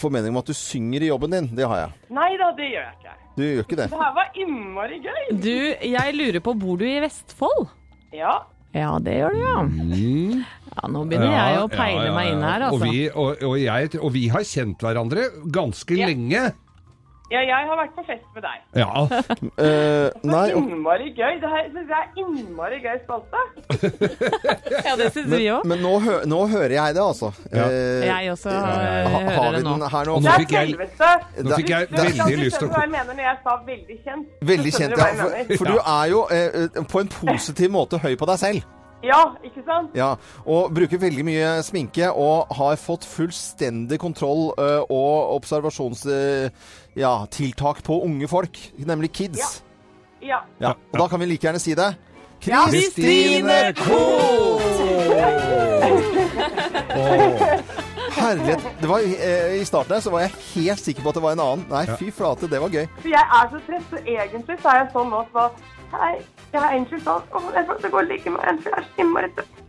[0.00, 1.46] formening om at du synger i jobben din.
[1.54, 1.92] Det har jeg.
[2.18, 3.14] Nei da, det gjør jeg ikke.
[3.34, 3.86] Du gjør ikke det.
[3.92, 5.22] Det her var innmari gøy.
[5.44, 5.54] Du,
[5.94, 7.64] jeg lurer på, bor du i Vestfold?
[8.14, 8.34] Ja.
[8.74, 9.58] Ja, det gjør du, ja.
[10.74, 12.90] Ja, Nå begynner jeg å peile Ja, ja, meg inn her, Og altså.
[12.90, 16.08] vi, og, og, jeg, og vi har kjent hverandre ganske Ja.
[16.10, 16.42] lenge.
[17.32, 18.58] Ja, jeg har vært på fest med deg.
[18.82, 18.90] Ja.
[19.64, 21.36] Uh, nei, og- Innmari gøy.
[21.40, 23.40] Det her jeg er innmari gøy spalte.
[24.86, 25.64] Ja, det syns vi men, òg.
[25.70, 27.30] men nå, hø nå hører jeg det, altså.
[27.52, 27.64] Ja.
[27.70, 29.72] Uh, Jeg også uh, eh, ha, hører vi det nå.
[29.78, 30.12] den her nå?
[30.18, 31.10] Og Det nå er fikk jeg- selveste.
[31.48, 34.38] Nå fikk jeg veldig lyst til å hva jeg mener når jeg sa veldig kjent.
[34.54, 35.10] Veldig kjent, ja.
[35.24, 35.72] For, For, ja.
[35.72, 38.70] du er jo eh, på en positiv måte høy på deg selv.
[39.04, 39.90] Ja, ikke sant?
[39.92, 40.14] Ja,
[40.48, 46.52] og bruker veldig mye sminke og har fått fullstendig kontroll eh, og observasjonstiltak
[46.94, 49.62] ja, tiltak på unge folk, nemlig kids.
[50.22, 50.42] Ja.
[50.58, 50.74] Ja.
[50.92, 51.94] Og da kan vi like gjerne si det.
[52.44, 54.62] Kristine Koht!
[58.14, 58.60] Herlighet.
[58.80, 61.32] Det var, eh, I starten her så var jeg helt sikker på at det var
[61.36, 61.66] en annen.
[61.70, 62.86] Nei, fy flate, det var gøy.
[63.00, 65.48] For jeg er så trett, så egentlig så er jeg sånn nå så
[65.94, 66.14] Hei,
[66.50, 68.86] jeg er egentlig sånn Å, jeg får gå og ligge med en, for jeg er
[68.88, 69.63] så innmari trett.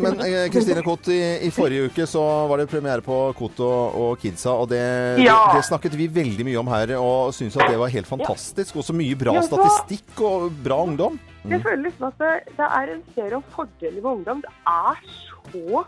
[0.00, 3.96] Men eh, Kristine Koht, i, i forrige uke så var det premiere på Koht og,
[4.00, 4.80] og Kidsa, og det,
[5.22, 5.36] Ja.
[5.52, 8.76] det, det snakket vi veldig mye om her, og syntes at det var helt fantastisk.
[8.80, 11.18] Og så mye bra Ja, så- statistikk og bra ungdom.
[11.44, 14.40] Jeg føler liksom at det, det er en serie om fordeler ved ungdom.
[14.40, 15.04] Det er
[15.52, 15.84] så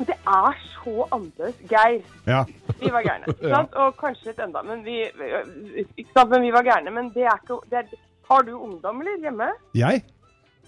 [0.00, 1.56] Det er så annerledes.
[1.68, 2.44] Geir, Ja.
[2.80, 3.34] vi var gærne.
[3.52, 3.64] Ja.
[3.84, 5.02] Og kanskje litt enda, men vi
[5.96, 6.90] Ikke sant, men vi var gærne.
[6.92, 7.98] Men det er ikke det er,
[8.30, 9.18] Har du ungdom, eller?
[9.20, 9.48] Hjemme?
[9.74, 10.04] Jeg?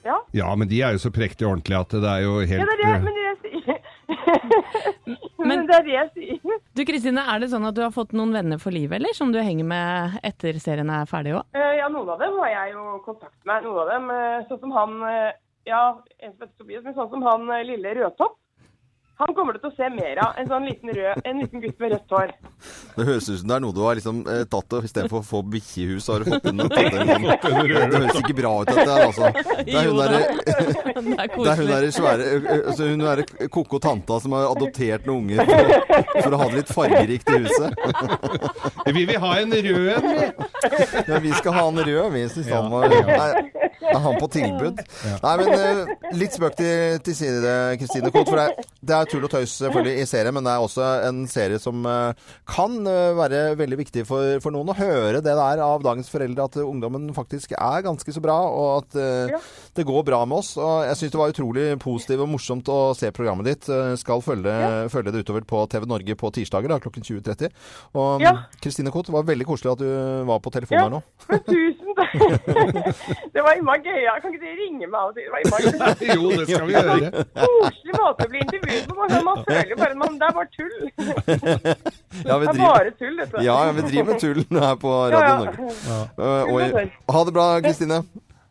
[0.04, 0.16] Ja?
[0.34, 2.74] Ja, men de er jo så prektig ordentlige at det er jo helt Ja, det
[2.74, 3.78] er det, eh, men det er jeg sier.
[5.50, 6.58] men det er det jeg sier.
[6.74, 9.14] Du Kristine, er det sånn at du har fått noen venner for livet, eller?
[9.16, 11.46] Som du henger med etter serien er ferdig òg?
[11.54, 13.64] Eh, Ja, noen av dem har jeg jo kontakt med.
[13.66, 15.00] Noen av dem, eh, sånn som han
[15.66, 15.82] Ja,
[16.58, 18.34] Tobias, men sånn som han lille Rødtopp.
[19.22, 20.38] Han kommer du til å se mer av.
[20.40, 22.32] En sånn liten, rød, en liten gutt med rødt hår.
[22.96, 25.26] Det høres ut som det er noe du har liksom eh, tatt og istedenfor å
[25.26, 29.30] få bikkjehus, har du fått inn noe Det høres ikke bra ut, dette her, altså.
[29.62, 34.34] Det er hun derre er er hun der svære altså Hun er koko tanta som
[34.36, 37.78] har adoptert noen unger for, for å ha det litt fargerikt i huset.
[38.92, 40.26] Vi vil ha en rød en, vi.
[41.08, 42.90] Ja, vi skal ha en rød, vi syns han var
[43.90, 44.80] er han på tilbud?
[45.22, 48.30] Nei, men ø, litt spøk til, til side, Kristine Koht.
[48.30, 50.86] For det er, det er tull og tøys selvfølgelig i serien, men det er også
[51.08, 51.96] en serie som ø,
[52.48, 56.46] kan ø, være veldig viktig for, for noen å høre det der av dagens foreldre,
[56.50, 59.38] at ungdommen faktisk er ganske så bra, og at uh, Ja.
[59.76, 60.54] det går bra med oss.
[60.60, 63.68] Og jeg syns det var utrolig positivt og morsomt å se programmet ditt.
[63.72, 64.52] Eh, Skal følge,
[64.92, 67.52] følge det utover på TV Norge på tirsdager da, klokken 20.30.
[67.98, 68.32] Og Ja.
[68.62, 69.88] Kristine Koht, det var veldig koselig at du
[70.28, 70.88] var på telefonen Ja.
[70.88, 71.02] her nå.
[71.52, 71.91] Tusen.
[73.34, 74.06] Det var innmari gøy.
[74.22, 75.24] Kan ikke dere ringe meg av og til?
[75.26, 75.64] Det var innmari
[76.16, 77.24] Jo, det skal vi gjøre.
[77.42, 78.94] koselig måte å bli intervjuet på.
[78.98, 80.76] Man, man føler jo bare man, Det er bare tull.
[82.28, 83.42] Ja, Det er bare tull, dette.
[83.46, 85.36] ja, vi driver med tull her på Radio Ja, ja.
[85.38, 85.64] Norge.
[86.18, 88.02] Eh, og, ha det bra, Kristine.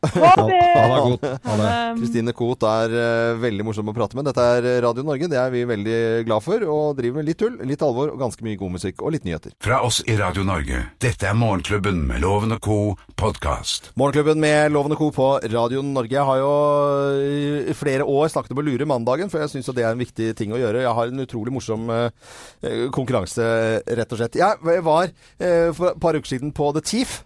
[0.01, 0.59] Ha det!
[0.73, 1.25] Ha det godt.
[1.45, 1.65] Ha det.
[1.91, 4.25] Um, Kristine Koht er uh, veldig morsom å prate med.
[4.25, 6.65] Dette er Radio Norge, det er vi veldig glad for.
[6.65, 9.53] Og driver med litt tull, litt alvor og ganske mye god musikk og litt nyheter.
[9.61, 10.81] Fra oss i Radio Norge.
[11.01, 12.79] Dette er Morgenklubben med Loven og co.
[13.21, 13.91] podkast.
[13.99, 15.11] Morgenklubben med Loven og Co.
[15.13, 16.17] på Radio Norge.
[16.17, 16.51] Jeg har jo
[17.69, 20.33] i flere år snakket om å lure mandagen, for jeg syns det er en viktig
[20.39, 20.81] ting å gjøre.
[20.81, 22.09] Jeg har en utrolig morsom uh,
[22.95, 23.45] konkurranse,
[23.85, 24.41] rett og slett.
[24.41, 27.21] Jeg var uh, for et par uker siden på The Thief.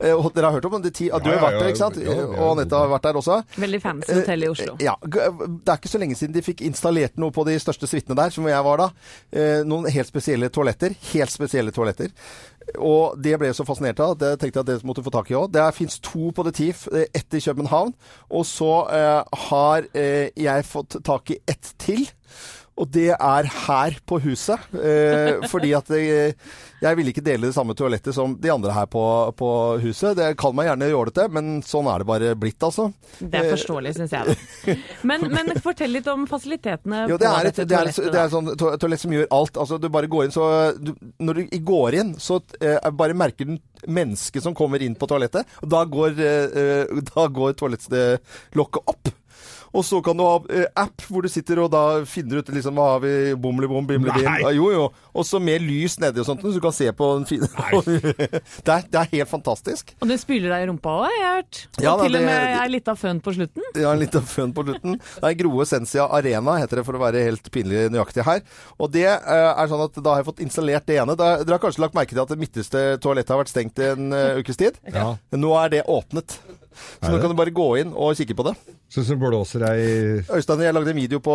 [0.00, 0.94] Eh, dere har hørt om det?
[1.00, 1.96] Ja, Du har vært der, ikke sant?
[2.00, 3.40] Og Anette har vært der også.
[3.60, 4.76] Veldig fancy hotell i Oslo.
[4.78, 7.86] Eh, Ja, Det er ikke så lenge siden de fikk installert noe på de største
[7.86, 8.88] suitene der, som jeg var da.
[9.32, 10.96] Eh, Noen helt spesielle toaletter.
[11.12, 12.10] Helt spesielle toaletter.
[12.78, 15.30] Og det ble jeg så fascinert av at jeg tenkte at det måtte få tak
[15.30, 15.50] i òg.
[15.52, 17.92] Det fins to på The Thief, ett i København.
[18.30, 22.06] Og så eh, har eh, jeg fått tak i ett til.
[22.80, 24.62] Og det er her på huset.
[24.72, 26.34] Eh, fordi at jeg,
[26.80, 29.02] jeg ville ikke dele det samme toalettet som de andre her på,
[29.36, 29.50] på
[29.82, 30.14] huset.
[30.16, 32.86] Det kan meg gjerne jålete, men sånn er det bare blitt, altså.
[33.20, 34.32] Det er forståelig, syns jeg.
[34.32, 34.76] da.
[35.10, 38.10] Men, men fortell litt om fasilitetene Jo, det på er, et, dette det, er, et-
[38.14, 39.60] det er sånn to- toalett som gjør alt.
[39.60, 43.48] Altså, du bare går inn, så du, Når du går inn, så eh, bare merker
[43.48, 43.56] du
[43.88, 45.48] mennesket som kommer inn på toalettet.
[45.64, 49.12] Og da går, eh, eh, da går toalettlokket opp.
[49.70, 52.74] Og så kan du ha eh, app hvor du sitter og da finner ut liksom
[52.78, 54.26] hva har vi bomli-bom, bimli-bim.
[54.26, 54.86] Ja, jo, jo.
[55.14, 57.46] Og så med lys nedi og sånt, så du kan se på den fine
[57.86, 59.94] det, er, det er helt fantastisk.
[60.02, 61.60] Og det spyler deg i rumpa òg, har jeg hørt.
[61.78, 63.68] Og Ja, da, til og det- er litt av føn på slutten.
[63.78, 64.98] Ja, litt av føn på slutten.
[64.98, 68.42] Det er Groe Sensia Arena, heter det for å være helt pinlig nøyaktig her.
[68.78, 71.14] Og det eh, er sånn at da har jeg fått installert det ene.
[71.18, 73.90] Da, dere har kanskje lagt merke til at det midterste toalettet har vært stengt i
[73.92, 74.78] en uh, ukes tid?
[74.90, 75.12] Ja.
[75.36, 76.40] Nå er det åpnet.
[77.00, 78.54] Så nå kan du bare gå inn og kikke på det.
[78.90, 79.82] Sånn som blåser ei
[80.34, 81.34] Øystein, jeg lagde en video på,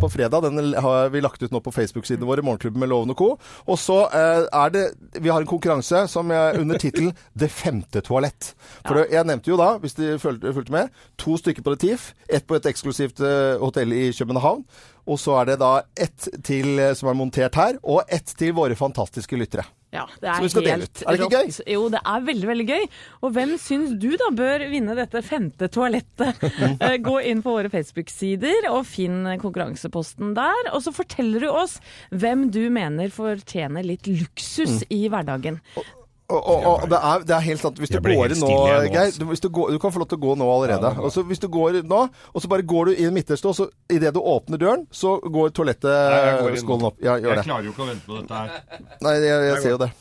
[0.00, 0.46] på fredag.
[0.46, 3.28] Den har vi lagt ut nå på Facebook-sidene våre, Morgenklubben med Loven og co.
[3.66, 4.84] Og så eh, er det
[5.18, 8.54] Vi har en konkurranse som er under tittelen 'Det femte toalett'.
[8.86, 9.06] For ja.
[9.18, 12.12] jeg nevnte jo da, hvis de fulgte, fulgte med, to stykker på det TIF.
[12.28, 14.64] Ett på et eksklusivt eh, hotell i København.
[15.06, 18.54] Og så er det da ett til eh, som er montert her, og ett til
[18.56, 19.66] våre fantastiske lyttere.
[19.94, 21.02] Ja, det er skal dele helt ut.
[21.06, 21.58] Er det ikke rått.
[21.70, 22.86] Jo, det er veldig, veldig gøy.
[23.22, 26.42] Og hvem syns du da bør vinne dette femte toalettet?
[26.84, 30.70] Eh, Gå inn på våre Facebook-sider og finn konkurranseposten der.
[30.74, 31.78] Og så forteller du oss
[32.10, 34.86] hvem du mener fortjener litt luksus Mm.
[34.96, 35.60] i hverdagen.
[35.78, 35.84] Og,
[36.32, 37.80] og, og det, er, det er helt sant.
[37.82, 39.20] Hvis du går inn nå, Geir altså.
[39.20, 40.88] du, hvis du, går, du kan få lov til å gå nå allerede.
[40.88, 41.04] Ja, jeg.
[41.04, 42.00] og så hvis du går nå,
[42.32, 45.52] og så bare går du inn midterste, og så idet du åpner døren, så går
[45.56, 46.96] toalettet skålen opp.
[47.04, 47.44] Ja, gjør det.
[47.44, 48.88] klarer jo ikke å vente på dette her.
[49.04, 49.92] Nei, jeg, jeg ser jo det.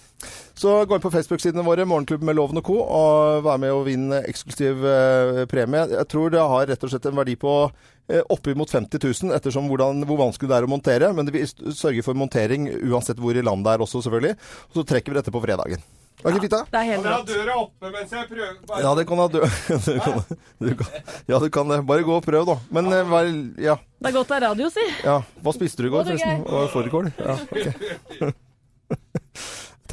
[0.56, 3.88] Så gå inn på Facebook-sidene våre, Morgenklubben med Loven og co., og vær med og
[3.88, 5.88] vinn eksklusiv eh, premie.
[5.92, 9.68] Jeg tror det har rett og slett en verdi på eh, oppimot 50 000, ettersom
[9.68, 11.10] hvordan, hvor vanskelig det er å montere.
[11.18, 14.38] Men vi sørger for montering uansett hvor i landet det er også, selvfølgelig.
[14.70, 15.84] Og så trekker vi dette på fredagen.
[16.22, 16.60] Var ikke fint, da?
[16.72, 17.32] Det er helt rått.
[17.34, 19.42] døra oppe mens jeg prøver Ja, det kan ha dø...
[19.88, 21.80] du kan, du kan, ja, du kan det.
[21.90, 22.56] Bare gå og prøv, da.
[22.72, 23.02] Men ja.
[23.10, 23.32] vær,
[23.66, 24.86] ja, Det er godt det er radio, si.
[25.04, 25.18] ja.
[25.44, 26.72] Hva spiste du i går, Å, det er forresten?
[26.78, 27.12] Fårikål?
[27.20, 28.34] Ja, ok.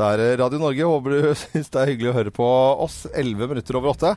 [0.00, 0.86] Det er eh, Radio Norge.
[0.86, 2.46] Håper du syns det er hyggelig å høre på
[2.86, 3.02] oss.
[3.10, 4.14] 11 minutter over åtte.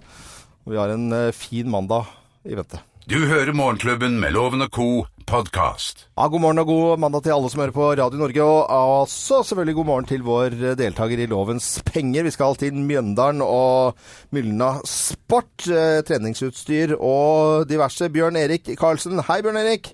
[0.63, 2.07] Og vi har en eh, fin mandag
[2.47, 2.79] i vente.
[3.03, 5.05] Du hører Morgenklubben med Loven og co.
[5.27, 6.05] podkast.
[6.15, 9.41] Ja, god morgen og god mandag til alle som hører på Radio Norge, og også
[9.43, 12.23] selvfølgelig god morgen til vår deltaker i Lovens penger.
[12.23, 13.97] Vi skal til Mjøndalen og
[14.31, 18.07] Mylna Sport, eh, treningsutstyr og diverse.
[18.09, 19.19] Bjørn Erik Karlsen.
[19.27, 19.93] Hei, Bjørn Erik.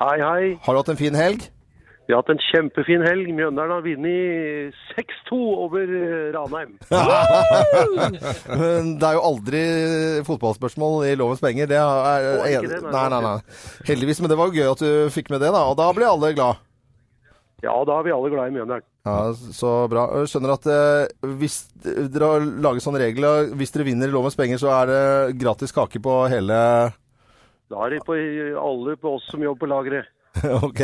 [0.00, 0.58] Hei, hei.
[0.64, 1.50] Har du hatt en fin helg?
[2.08, 3.26] Vi har hatt en kjempefin helg.
[3.36, 6.70] Mjøndalen har vunnet 6-2 over eh, Ranheim.
[8.62, 9.60] Men det er jo aldri
[10.24, 11.68] fotballspørsmål i lovens penger.
[11.68, 13.60] Det er, er ikke det, nei, nei, nei, nei.
[13.90, 15.66] Heldigvis, men det var jo gøy at du fikk med det, da.
[15.68, 16.64] Og da blir alle glad.
[17.60, 18.90] Ja, da er vi alle glad i Mjøndalen.
[19.04, 19.20] Ja,
[19.60, 20.08] Så bra.
[20.22, 24.38] Jeg skjønner at eh, hvis dere har laget sånne regler, hvis dere vinner i lovens
[24.38, 25.06] penger, så er det
[25.44, 26.56] gratis kake på hele
[27.68, 30.14] Da er det på alle på oss som jobber på lageret.
[30.68, 30.80] Ok.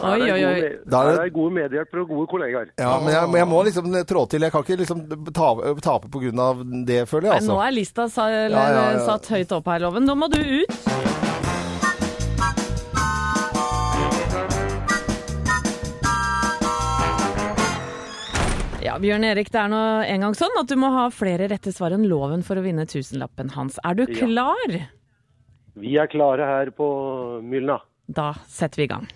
[0.00, 0.68] Oi, oi, oi.
[0.86, 2.68] Da er det er gode medhjelpere og gode kollegaer.
[2.78, 4.46] ja, men jeg, men jeg må liksom trå til.
[4.46, 5.02] Jeg kan ikke liksom
[5.32, 5.48] ta,
[5.82, 7.48] tape av det, føler Nei, jeg.
[7.48, 7.58] nå altså.
[7.66, 9.04] er lista sa, eller, Ja, ja, ja.
[9.08, 10.06] satt høyt opp her, Loven.
[10.06, 10.78] Nå må du ut.
[18.82, 21.72] Ja, Bjørn Erik, det er nå en gang sånn at du må ha flere rette
[21.74, 23.76] svar enn loven for å vinne tusenlappen hans.
[23.84, 24.14] Er du Ja.
[24.24, 24.88] klar?
[25.76, 27.80] Vi er klare her på Mylna.
[28.08, 29.06] Da setter vi i gang.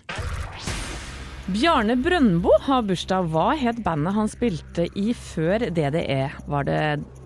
[1.49, 3.25] Bjarne Brøndbo har bursdag.
[3.33, 6.29] Hva het bandet han spilte i før DDE?
[6.47, 6.77] Var det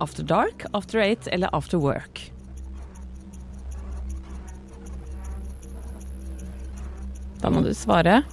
[0.01, 2.31] After Dark, After Eight eller After Work?
[7.43, 8.23] Da må du svare.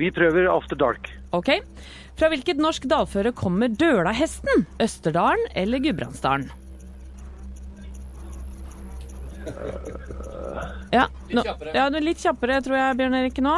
[0.00, 1.12] Vi prøver After Dark.
[1.36, 1.52] Ok.
[2.16, 4.64] Fra hvilket norsk dalføre kommer Dølahesten?
[4.80, 6.48] Østerdalen eller Gudbrandsdalen?
[10.92, 11.42] Ja, nå,
[11.74, 13.54] ja, du er litt kjappere tror jeg, Bjørn Erik, nå.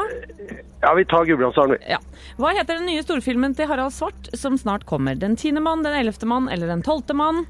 [0.81, 1.93] Ja, vi tar Gudbrandsdalen, vi.
[1.93, 1.99] Ja.
[2.39, 5.19] Hva heter den nye storfilmen til Harald Svart som snart kommer?
[5.19, 7.45] Den tiende mann, den ellevte mann eller den tolvte mann?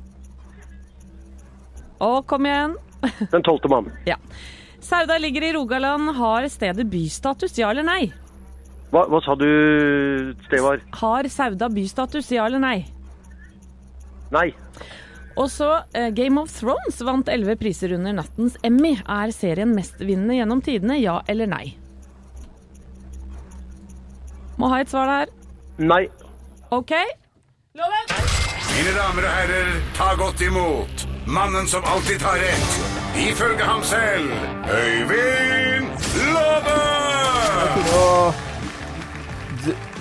[1.98, 2.76] Å, kom igjen.
[3.34, 3.88] Den tolvte mann.
[4.06, 4.16] Ja.
[4.82, 6.12] Sauda ligger i Rogaland.
[6.14, 8.12] Har stedet bystatus, ja eller nei?
[8.90, 9.48] Hva, hva sa du
[10.46, 10.82] Stevar?
[11.00, 12.76] Har Sauda bystatus, ja eller nei?
[14.34, 14.48] Nei.
[15.38, 18.96] Og så eh, Game of Thrones vant elleve priser under nattens Emmy.
[19.06, 21.66] Er serien mestvinnende gjennom tidene, ja eller nei?
[24.58, 25.34] Må ha et svar der.
[25.78, 26.04] Nei.
[26.74, 26.94] OK.
[27.78, 28.16] Loven!
[28.74, 32.78] Mine damer og herrer, ta godt imot mannen som alltid tar rett.
[33.18, 34.30] Ifølge ham selv
[34.70, 35.90] Øyvind
[36.34, 36.78] Låve!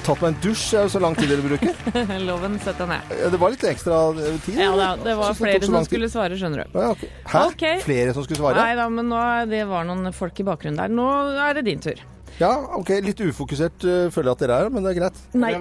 [0.08, 1.80] Tatt meg en dusj, er jo så lang tid dere bruker.
[2.28, 3.16] Loven, sett deg ned.
[3.34, 4.02] Det var litt ekstra
[4.46, 4.60] tid.
[4.60, 6.78] Ja, det, det var flere som skulle svare, skjønner du.
[6.78, 7.10] Ja, okay.
[7.24, 7.42] Hæ?
[7.54, 7.82] Okay.
[7.86, 8.62] Flere som skulle svare?
[8.62, 10.94] Nei da, men nå, det var noen folk i bakgrunnen der.
[10.94, 11.10] Nå
[11.44, 12.06] er det din tur.
[12.38, 12.92] Ja, ok.
[13.02, 15.22] Litt ufokusert uh, føler jeg at dere er, men det er greit.
[15.38, 15.54] Nei.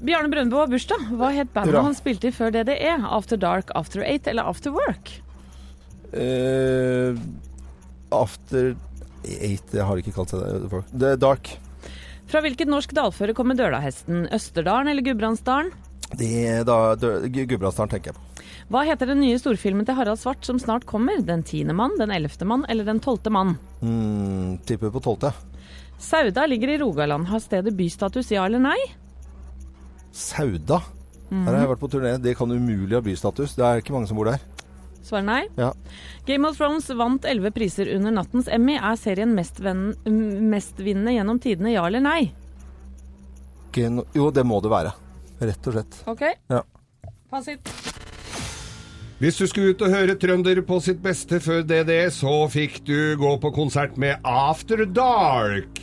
[0.00, 1.04] Bjarne Brøndbo har bursdag.
[1.20, 2.96] Hva het bandet han spilte i før DDE?
[3.04, 5.12] After Dark, After Eight eller After Work?
[6.08, 7.12] Uh,
[8.16, 8.70] after
[9.28, 11.58] Eight Jeg har ikke kalt seg det The Dark.
[12.28, 14.26] Fra hvilket norsk dalføre kommer Dølahesten?
[14.36, 15.70] Østerdalen eller Gudbrandsdalen?
[16.18, 18.44] Gudbrandsdalen, tenker jeg på.
[18.68, 21.22] Hva heter den nye storfilmen til Harald Svart som snart kommer?
[21.24, 23.56] Den tiende mann, den ellevte mann eller den tolvte mann?
[23.80, 25.32] Mm, tipper på tolvte.
[25.98, 27.30] Sauda ligger i Rogaland.
[27.32, 28.76] Har stedet bystatus, ja eller nei?
[30.12, 30.82] Sauda.
[31.32, 32.12] Her har jeg vært på turné.
[32.20, 33.56] Det kan umulig ha bystatus.
[33.56, 34.44] Det er ikke mange som bor der.
[35.02, 35.44] Svar nei.
[35.56, 35.72] Ja.
[36.26, 38.74] Game of Thrones vant elleve priser under nattens Emmy.
[38.76, 42.32] Er serien mestvinnende gjennom tidene, ja eller nei?
[43.78, 44.92] Jo, det må det være.
[45.38, 45.98] Rett og slett.
[46.10, 46.24] OK.
[46.50, 46.62] Ja.
[47.30, 47.68] Fasit.
[49.18, 53.16] Hvis du skulle ut og høre trønder på sitt beste før DDE, så fikk du
[53.18, 55.80] gå på konsert med After Dark.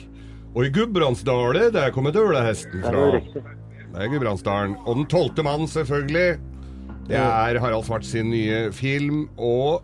[0.56, 3.10] Og i Gudbrandsdalen, der kommer dølehesten Det er fra.
[3.18, 3.44] riktig.
[3.96, 4.76] Det er Gudbrandsdalen.
[4.86, 6.40] Og Den tolvte mannen, selvfølgelig.
[7.06, 9.28] Det er Harald Svart sin nye film.
[9.38, 9.84] Og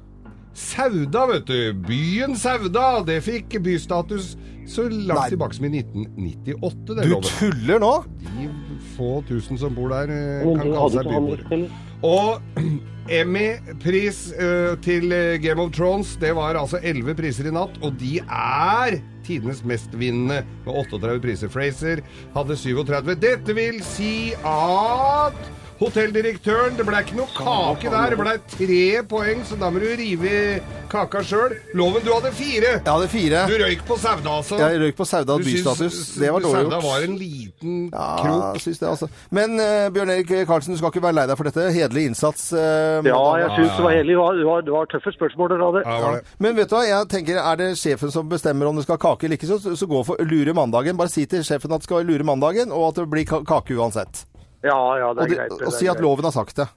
[0.57, 1.59] Sauda, vet du.
[1.87, 3.03] Byen Sauda.
[3.07, 4.33] Det fikk bystatus
[4.71, 5.29] så langt Nei.
[5.33, 6.95] tilbake som i 1998.
[6.95, 7.29] Det Du loven.
[7.37, 7.93] tuller nå?
[8.21, 8.49] De
[8.95, 11.69] få tusen som bor der, eh, kan kalle seg byboere.
[12.03, 12.41] Og
[13.21, 17.97] Emmy-pris uh, til eh, Game of Thrones, det var altså 11 priser i natt, og
[17.99, 21.51] de er tidenes mestvinnende med 38 priser.
[21.51, 22.01] Fraser
[22.35, 23.15] hadde 37.
[23.21, 25.37] Dette vil si at
[25.81, 29.89] hotelldirektøren Det ble ikke noe kake der, det ble tre poeng, så da må du
[29.97, 30.43] rive i
[30.91, 31.53] kaka sjøl.
[31.77, 32.71] Loven, du hadde fire!
[32.75, 33.41] Jeg hadde fire.
[33.47, 34.57] Du røyk på Sauda, altså.
[34.59, 35.99] Jeg røyk på Sauda bystatus.
[36.19, 36.73] Det var dårlig gjort.
[36.73, 38.41] Sauda var en liten Ja, krok.
[38.57, 39.07] jeg synes det, altså.
[39.31, 41.67] Men uh, Bjørn Erik Karlsen, du skal ikke være lei deg for dette.
[41.77, 42.49] Hederlig innsats.
[42.51, 44.17] Uh, Ja, jeg syns det var hederlig.
[44.17, 45.83] Det var, det var, tøffe spørsmål dere hadde.
[45.87, 46.35] Ja, var det.
[46.43, 49.03] Men vet du hva, jeg tenker, er det sjefen som bestemmer om det skal ha
[49.07, 50.99] kake eller ikke, så, så gå for lure mandagen.
[50.99, 54.25] Bare si til sjefen at det skal lure mandagen, og at det blir kake uansett.
[54.61, 55.53] Ja, ja, det Og, er det, greit.
[55.57, 56.03] det og si at greit.
[56.05, 56.67] loven har sagt det.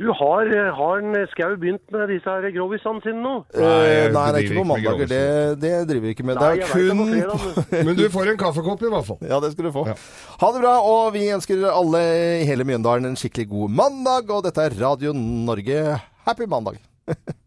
[0.00, 3.34] Du har, eh, har en Skau begynt med disse her grovisene sine nå?
[3.52, 5.10] Eh, Nei, nei, det er ikke på ikke mandager.
[5.12, 6.40] Det, det driver vi ikke med.
[6.40, 9.20] Nei, det er kun det fredag, Men du får en kaffekopp i hvert fall.
[9.28, 9.84] Ja, det skal du få.
[9.92, 9.98] Ja.
[10.40, 12.02] Ha det bra, og vi ønsker alle
[12.40, 14.32] i hele Mjøndalen en skikkelig god mandag.
[14.32, 16.00] Og dette er Radio Norge.
[16.24, 16.80] Happy mandag.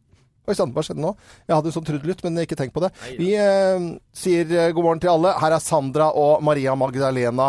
[0.45, 1.10] Oi sann, hva skjedde nå?
[1.49, 2.91] Jeg hadde jo sånn trudelutt, men ikke tenk på det.
[3.17, 5.32] Vi eh, sier eh, god morgen til alle.
[5.41, 7.47] Her er Sandra og Maria Magdalena.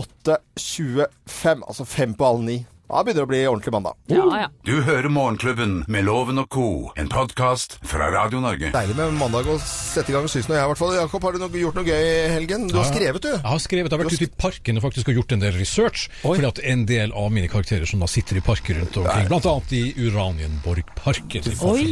[0.00, 2.58] 8.25, altså fem på halv ni.
[2.90, 3.98] Da begynner det å bli ordentlig mandag.
[4.10, 4.46] Ja, ja.
[4.66, 6.64] Du hører Morgenklubben med Loven og co.,
[6.98, 8.72] en podkast fra Radio Norge.
[8.74, 10.96] Deilig med mandag å sette i gang, syns nå jeg i hvert fall.
[10.98, 12.64] Jakob, har du noe, gjort noe gøy i helgen?
[12.66, 13.28] Du har Ja, skrevet, du.
[13.30, 15.54] Jeg har skrevet, jeg har vært ute i parken og faktisk har gjort en del
[15.54, 16.08] research.
[16.24, 16.32] Oi.
[16.32, 19.76] Fordi at en del av mine karakterer som da sitter i parker rundt omkring, annet
[19.78, 21.46] i Uranienborgparken.
[21.46, 21.86] Park Oi!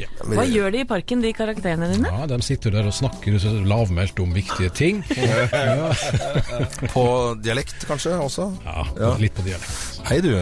[0.00, 0.08] Ja.
[0.24, 2.08] Hva gjør de i parken, de karakterene dine?
[2.08, 5.04] ja, de sitter der og snakker så lavmælt om viktige ting.
[6.96, 7.04] På
[7.36, 8.48] dialekt, kanskje, også?
[8.64, 10.00] ja, litt på dialekt.
[10.08, 10.37] Hei, du.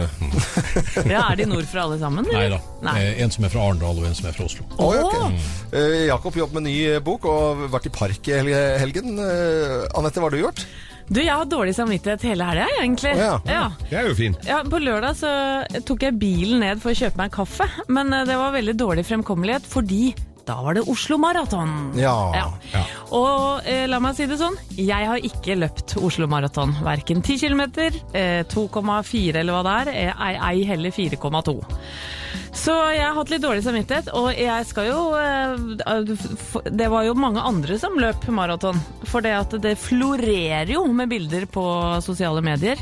[1.13, 2.27] Ja, Er de nordfra alle sammen?
[2.31, 2.59] Nei da.
[2.95, 4.67] Eh, En som er fra Arendal og en som er fra Oslo.
[4.77, 5.47] Oi, ok.
[5.71, 8.37] Eh, Jakob jobber med ny eh, bok og vært i park i
[8.81, 9.17] helgen.
[9.17, 10.65] Uh, Anette, hva har du gjort?
[11.07, 13.13] Du, jeg har dårlig samvittighet hele helga, egentlig.
[13.15, 13.35] Oh, ja.
[13.47, 13.67] ja.
[13.87, 14.41] Det er jo fint.
[14.47, 15.29] Ja, På lørdag så
[15.87, 18.75] tok jeg bilen ned for å kjøpe meg en kaffe, men eh, det var veldig
[18.79, 20.01] dårlig fremkommelighet fordi
[20.47, 21.91] da var det Oslo Maraton.
[21.99, 22.47] Ja.
[23.15, 26.71] Og eh, la meg si det sånn, jeg har ikke løpt Oslo Maraton.
[26.85, 27.63] Verken 10 km,
[28.15, 31.57] eh, 2,4 eller hva det er, eh, ei, ei heller 4,2.
[32.57, 37.13] Så jeg har hatt litt dårlig samvittighet, og jeg skal jo eh, Det var jo
[37.17, 41.65] mange andre som løp maraton, for det at det florerer jo med bilder på
[42.05, 42.79] sosiale medier.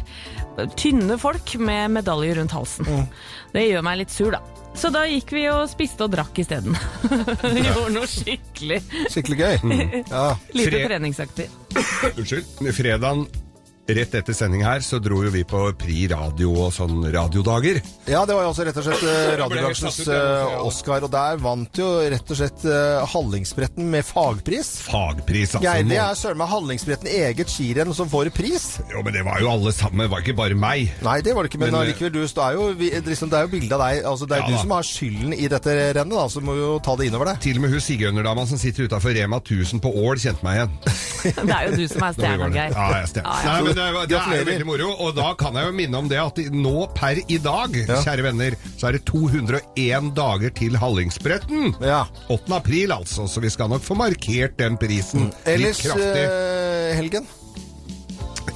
[0.79, 3.07] Tynne folk med medaljer rundt halsen.
[3.51, 4.54] Det gjør meg litt sur, da.
[4.75, 6.75] Så da gikk vi og spiste og drakk isteden.
[7.65, 8.81] Gjorde noe skikkelig
[9.13, 9.55] Skikkelig gøy.
[10.11, 10.25] Ja.
[10.53, 11.47] lite Fre- treningsaktig.
[12.15, 12.71] Unnskyld.
[12.75, 13.25] Fredagen
[13.87, 17.77] rett etter sending her så dro jo vi på Pri radio og sånn radiodager.
[18.09, 21.77] ja, det var jo også rett og slett eh, radiobransjens eh, Oscar, og der vant
[21.77, 24.71] jo rett og slett eh, Hallingsbretten med fagpris.
[24.87, 25.63] Fagpris, altså.
[25.67, 28.65] Geir, det er søren meg Hallingsbretten eget skirenn som får pris.
[28.91, 30.89] Jo, men det var jo alle sammen, det var ikke bare meg.
[31.05, 33.29] Nei, det var det ikke, men, Men, eh, allikevel, du, det er jo, vi- liksom,
[33.33, 34.01] det er jo bilde av deg.
[34.15, 34.63] Altså, det er Ja du da.
[34.65, 37.41] som har skylden i dette rennet, da, så må vi jo ta det innover deg.
[37.45, 40.75] Til og med hun sigøynerdama som sitter utafor Rema 1000 på Ål, kjente meg igjen.
[41.25, 42.47] Det er jo du som er stjerna.
[42.53, 42.73] Geir.
[42.75, 43.31] Ja, jeg er stjerne.
[43.33, 43.53] Ja, ja.
[43.55, 44.89] Nei, men det, det er jo veldig moro.
[45.05, 48.57] Og da kan jeg jo minne om det at nå per i dag, kjære venner,
[48.79, 51.73] så er det 201 dager til Hallingsbretten.
[51.83, 52.03] Ja.
[52.33, 52.55] 8.
[52.57, 56.23] april, altså, så vi skal nok få markert den prisen Ellers litt kraftig.
[56.29, 57.27] eh, helgen.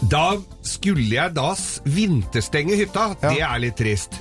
[0.09, 1.51] Da skulle jeg da
[1.85, 3.09] vinterstenge hytta.
[3.21, 3.29] Ja.
[3.35, 4.19] Det er litt trist.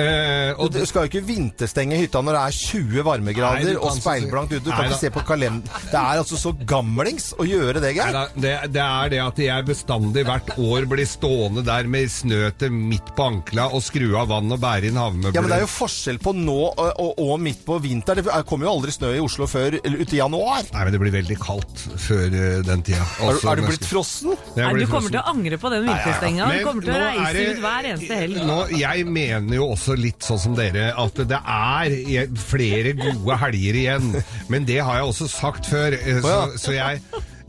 [0.00, 3.94] Eh, og Du skal jo ikke vinterstenge hytta når det er 20 varmegrader nei, og
[3.96, 4.62] speilblankt ute.
[4.64, 5.80] Du kan Nei ikke se på kalender.
[5.90, 8.18] Det er altså så gamlings å gjøre det, Geir.
[8.36, 13.12] Det, det er det at jeg bestandig hvert år blir stående der med snøtet midt
[13.16, 15.36] på ankla og skru av vann og bære inn havmøbler.
[15.36, 18.20] Ja, men Det er jo forskjell på nå og, og, og midt på vinter.
[18.20, 20.64] Det kommer jo aldri snø i Oslo før uti i januar.
[20.72, 23.04] Nei, men det blir veldig kaldt før eh, den tida.
[23.20, 24.34] Er, du- er du blitt frossen?
[24.56, 25.12] Nei, du kommer frossen.
[25.14, 26.48] til å angre på den vinterstenga.
[26.50, 28.40] Du kommer til å reise det- ut hver eneste helg.
[28.50, 33.78] Nå, jeg mener jo også litt sånn som dere, at det er flere gode helger
[33.82, 34.10] igjen.
[34.52, 37.00] Men det har jeg også sagt før, eh, så, så jeg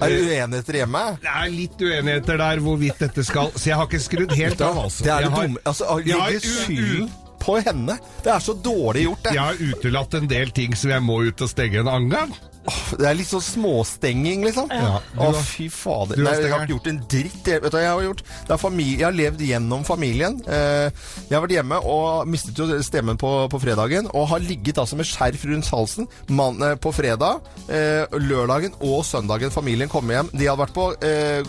[0.02, 1.02] Er det eh, uenigheter hjemme?
[1.22, 4.80] det er litt uenigheter der hvorvidt dette skal Så jeg har ikke skrudd helt av,
[4.88, 5.04] altså.
[5.06, 7.96] Det er det dumme Altså, jeg har legge skylden på henne.
[8.22, 9.32] Det er så dårlig gjort, det.
[9.34, 12.34] Jeg har utelatt en del ting som jeg må ut og stenge en annen gang.
[12.62, 14.70] Det er litt sånn småstenging, liksom.
[14.70, 15.00] Ja.
[15.18, 16.20] Å, fy fader.
[16.22, 17.40] Nei, jeg har ikke gjort en dritt.
[17.48, 18.24] Jeg, vet du hva jeg har gjort?
[18.52, 20.38] Jeg har levd gjennom familien.
[20.46, 20.92] Eh,
[21.26, 25.00] jeg har vært hjemme og mistet jo stemmen på, på fredagen, og har ligget altså
[25.00, 29.54] med skjerf rundt halsen mann, eh, på fredag, eh, lørdagen og søndagen.
[29.54, 30.30] Familien kom hjem.
[30.36, 30.90] De hadde vært på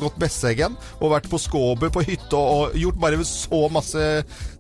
[0.01, 4.03] gått Besseggen og vært på Skåber på hytte og, og gjort bare så masse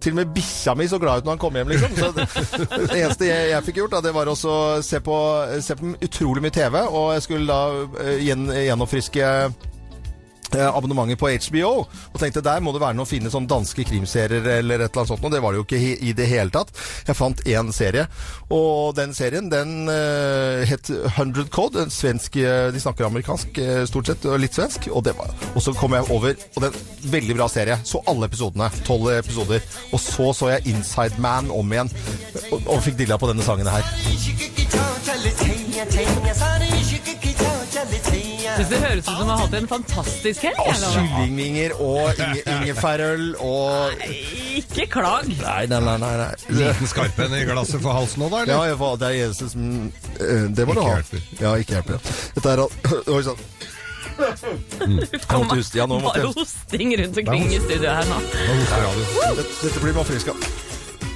[0.02, 1.94] Til og med bikkja mi så glad ut når han kom hjem, liksom.
[1.96, 2.26] Så det,
[2.90, 5.18] det eneste jeg, jeg fikk gjort, da, det var å se på,
[5.62, 11.30] se på utrolig mye TV, og jeg skulle da eh, gjen, gjenoppfriske eh, abonnementet på
[11.30, 15.02] HBO, og tenkte der må det være noen finne sånn danske krimserier eller et eller
[15.02, 16.72] annet sånt, og det var det jo ikke i, det hele tatt.
[17.08, 18.06] Jeg fant én serie,
[18.52, 24.26] og den serien den uh, het 100 Code, en svensk, de snakker amerikansk stort sett,
[24.28, 27.38] og litt svensk, og, var, og så kom jeg over, og det er en veldig
[27.38, 31.92] bra serie, så alle episodene, 12 episoder, og så så jeg Inside Man om igjen,
[32.50, 34.91] og, og fikk dilla på denne sangen her.
[38.52, 40.60] Syns det høres ut som du har hatt en fantastisk helg.
[40.62, 44.04] Og kyllingvinger, og inge, ingefærøl, og...
[44.60, 45.26] Ikke klag.
[45.40, 46.12] Nei, nei, nei, nei.
[46.20, 46.30] nei.
[46.60, 48.44] Liten skarpenn i glasset for halsen nå, da?
[48.46, 48.70] Ja, eller?
[48.70, 49.62] jeg det er eneste som
[50.20, 50.88] eh, Det må du ha.
[51.00, 51.26] hjelper.
[51.40, 51.98] Ja, ikke hjelper.
[51.98, 52.16] ja.
[52.36, 52.58] Dette er
[53.16, 53.40] Oi sann.
[54.12, 58.20] Jeg måtte huske- Ja, nå måtte Bare hosting rundt omkring i studioet her nå.
[59.40, 60.71] Dette, dette blir man frisk av.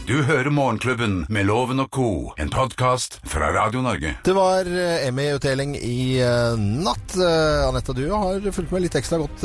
[0.06, 4.12] Du hører Morgenklubben med Loven og co., en podkast fra Radio Norge.
[4.22, 6.54] Det var eh, Emmy-utdeling i eh,
[6.86, 7.16] natt.
[7.18, 9.42] Eh, Anette, du har fulgt med litt ekstra godt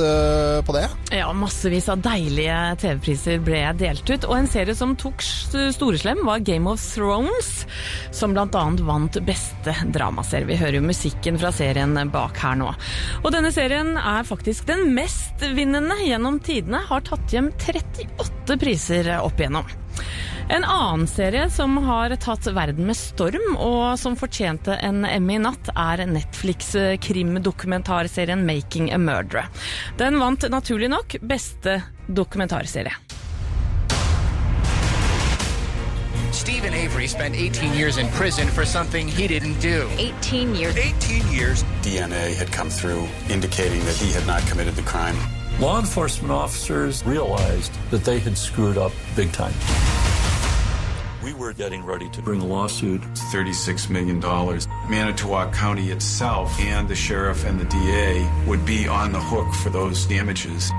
[0.67, 0.83] på det.
[1.17, 6.45] Ja, massevis av deilige TV-priser ble delt ut, og en serie som tok storeslem var
[6.45, 7.65] Game of Thrones,
[8.13, 10.45] som annet vant beste dramaserie.
[10.45, 12.69] Vi hører jo musikken fra serien bak her nå.
[13.23, 19.41] Og denne serien er faktisk den mestvinnende gjennom tidene, har tatt hjem 38 priser opp
[19.41, 19.79] igjennom.
[20.51, 25.39] En annen serie som har tatt verden med storm, og som fortjente en Emmy i
[25.39, 29.47] natt, er Netflix-krimdokumentarserien 'Making a Murderer'.
[29.97, 32.91] Den vant naturlig nok beste dokumentarserie.
[36.31, 39.87] Stephen Avery spent 18 years in prison for something he didn't do.
[39.97, 40.75] 18 years.
[40.75, 41.63] 18 years.
[41.81, 45.15] DNA had come through indicating that he had not committed the crime.
[45.61, 49.53] Law enforcement officers realized that they had screwed up big time.
[51.23, 53.01] We were getting ready to bring a lawsuit.
[53.01, 54.19] $36 million.
[54.89, 59.69] Manitowoc County itself and the sheriff and the DA would be on the hook for
[59.69, 60.71] those damages.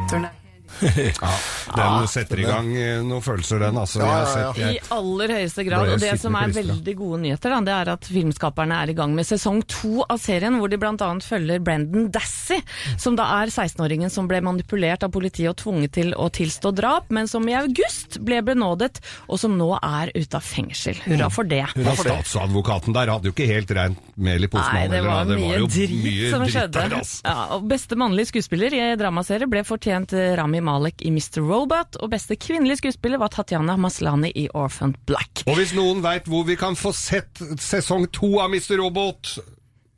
[1.76, 3.78] Den setter i gang eh, noen følelser, den.
[3.80, 5.92] Altså, Ja, jeg sett, I aller høyeste grad.
[5.94, 9.14] Og det som er veldig gode nyheter, da, det er at filmskaperne er i gang
[9.16, 11.10] med sesong to av serien, hvor de bl.a.
[11.24, 12.62] følger Brendan Dassey,
[13.00, 17.10] som da er 16-åringen som ble manipulert av politiet og tvunget til å tilstå drap,
[17.14, 20.98] men som i august ble benådet, og som nå er ute av fengsel.
[21.06, 21.64] Hurra for det.
[21.76, 24.76] Men statsadvokaten der hadde jo ikke helt rent mel i posen.
[24.76, 26.78] Nei, det var mye jo drit mye som dritt skjedde.
[26.78, 27.20] Der, altså.
[27.26, 31.40] ja, og beste mannlige skuespiller i dramaserie ble fortjent eh, Rami Malek i Mr.
[31.44, 35.44] Robot, og beste kvinnelige skuespiller var Tatjana Maslani i Orphan Black.
[35.46, 38.78] Og hvis noen veit hvor vi kan få sett sesong to av Mr.
[38.82, 39.36] Robot,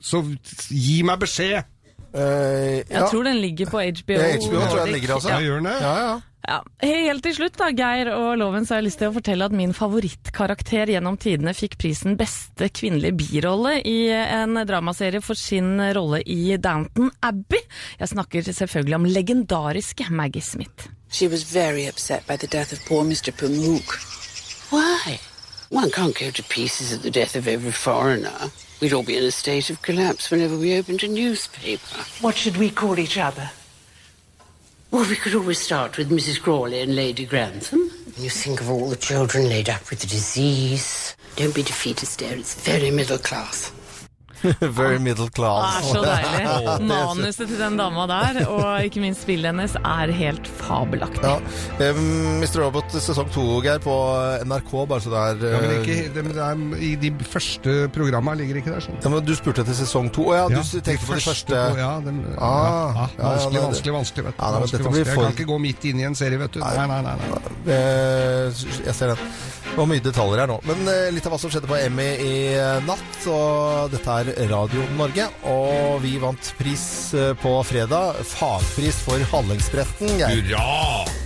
[0.00, 0.24] så
[0.70, 1.70] gi meg beskjed!
[2.14, 3.08] Eh, Jeg ja.
[3.10, 4.12] tror den ligger på HBO.
[4.20, 5.28] Ja, HBO tror jeg den ligger, altså.
[5.28, 5.40] Ja.
[5.40, 5.80] Ja, gjør den det?
[5.82, 6.14] Ja, ja.
[6.46, 6.58] Ja.
[6.84, 9.54] Helt til slutt, da, Geir og Loven, så har jeg lyst til å fortelle at
[9.56, 16.20] min favorittkarakter gjennom tidene fikk prisen beste kvinnelige birolle i en dramaserie for sin rolle
[16.28, 17.62] i Downton Abbey.
[17.98, 20.90] Jeg snakker selvfølgelig om legendariske Maggie Smith.
[21.10, 23.32] She was very upset by the death of poor Mr.
[23.32, 23.96] Pamuk.
[24.70, 25.18] Why?
[25.70, 28.50] One can't go to pieces at the death of every foreigner.
[28.80, 32.04] We'd all be in a state of collapse whenever we opened a newspaper.
[32.20, 33.50] What should we call each other?
[34.90, 36.40] Well, we could always start with Mrs.
[36.40, 37.90] Crawley and Lady Grantham.
[38.16, 41.16] You think of all the children laid up with the disease.
[41.34, 42.36] Don't be defeatist, dear.
[42.36, 43.72] It's very middle class.
[44.80, 45.80] Very middle class.
[45.84, 46.44] Det er så deilig.
[46.74, 51.22] Er Manuset til den dama der, og ikke minst spillet hennes, er helt fabelaktig.
[51.24, 51.38] Ja.
[51.82, 51.98] Eh,
[52.40, 52.60] Mr.
[52.64, 53.94] Robot sesong to, Geir, på
[54.44, 57.76] NRK, bare så det er Ja, men eh, ikke, det, det er, I de første
[57.94, 58.84] programma ligger ikke der.
[58.84, 59.00] Sånn.
[59.04, 60.28] ja, men Du spurte etter sesong to.
[60.32, 63.24] Å ja, du Ja, tenkte på de første på- Ja, den, Ah, ja, ja, ja,
[63.28, 64.24] vanskelig, det- vanskelig, vanskelig.
[64.28, 64.42] Vet du.
[64.44, 65.06] Ja, vanskelig, vanskelig.
[65.06, 66.60] Jeg kan ikke gå midt inn i en serie, vet du.
[66.60, 67.16] Nei, nei, nei.
[67.16, 67.74] nei.
[67.74, 69.63] Eh, Jeg ser den.
[69.74, 70.60] Var mye detaljer her nå.
[70.68, 73.16] Men eh, litt av hva som skjedde på Emmy i eh, natt.
[73.26, 75.26] Og dette er Radio Norge.
[75.50, 76.84] Og vi vant pris
[77.18, 78.20] eh, på fredag.
[78.36, 80.12] Fagpris for Hallingsbretten.
[80.22, 80.68] Hurra!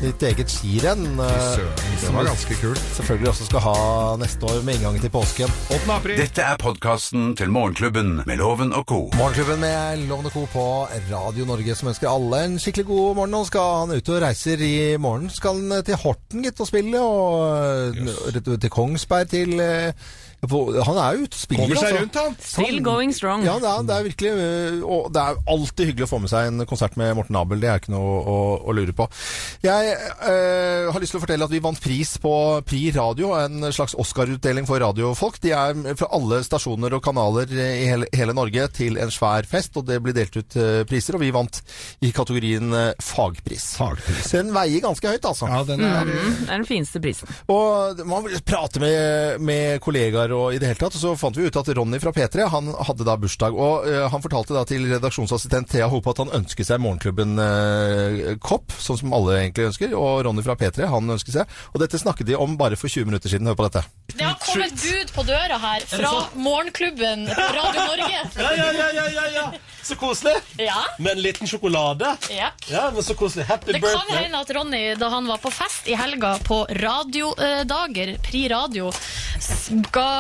[0.01, 1.19] Ditt eget skirenn.
[1.19, 2.81] det var ganske kult.
[2.97, 3.77] Selvfølgelig også skal ha
[4.23, 5.53] neste år med inngangen til påsken.
[5.75, 5.83] 8.
[5.99, 6.17] april.
[6.23, 9.03] Dette er podkasten til Morgenklubben med Loven og co.
[9.19, 10.47] Morgenklubben med Loven og Co.
[10.55, 10.67] på
[11.11, 13.37] Radio Norge som ønsker alle en skikkelig god morgen.
[13.37, 15.29] Nå skal han ut og reiser i morgen.
[15.35, 17.05] Skal han til Horten, gitt, og spille.
[17.05, 17.99] Og
[18.38, 19.93] ut til Kongsberg til eh,
[20.39, 22.03] Han er jo ute spiller, Kommer seg altså.
[22.03, 22.37] rundt, han.
[22.39, 23.43] Still going strong.
[23.43, 26.31] Ja, det er, det er virkelig øh, Og det er alltid hyggelig å få med
[26.31, 27.59] seg en konsert med Morten Abel.
[27.63, 29.09] Det er ikke noe å, å lure på.
[29.67, 32.35] Jeg øh, har lyst til å fortelle at vi vant pris på
[32.69, 35.41] Pri Radio, en slags Oscar-utdeling for radiofolk.
[35.43, 39.75] De er fra alle stasjoner og kanaler i hele, hele Norge til en svær fest,
[39.81, 41.19] og det blir delt ut øh, priser.
[41.19, 41.61] Og vi vant
[42.07, 42.71] i kategorien
[43.03, 43.73] fagpris.
[43.81, 44.31] Fagpris.
[44.37, 45.51] Den veier ganske høyt, altså.
[45.51, 47.29] Ja, den er Mm, det er den fineste prisen.
[47.53, 51.47] Og man vil prate med, med kollegaer og i det hele tatt, så fant vi
[51.49, 53.57] ut at Ronny fra P3 han hadde da bursdag.
[53.57, 59.01] Og uh, han fortalte da til redaksjonsassistent Thea Hope at han ønsket seg Morgenklubben-kopp, sånn
[59.03, 59.95] som alle egentlig ønsker.
[59.99, 61.59] Og Ronny fra P3 han ønsket seg.
[61.75, 63.49] Og dette snakket de om bare for 20 minutter siden.
[63.49, 63.85] Hør på dette.
[64.55, 68.21] Det et bud på døra her fra Morgenklubben på Radio Norge.
[68.39, 69.47] Ja, ja, ja, ja, ja, ja.
[69.83, 70.35] Så koselig.
[70.61, 70.83] Ja.
[70.99, 72.17] Med en liten sjokolade.
[72.31, 72.51] Ja.
[72.69, 73.47] Ja, men så koselig.
[73.49, 78.17] Happy Det kan hende at Ronny, da han var på fest i helga på radiodager,
[78.27, 78.91] Pri Radio,
[79.95, 80.11] ga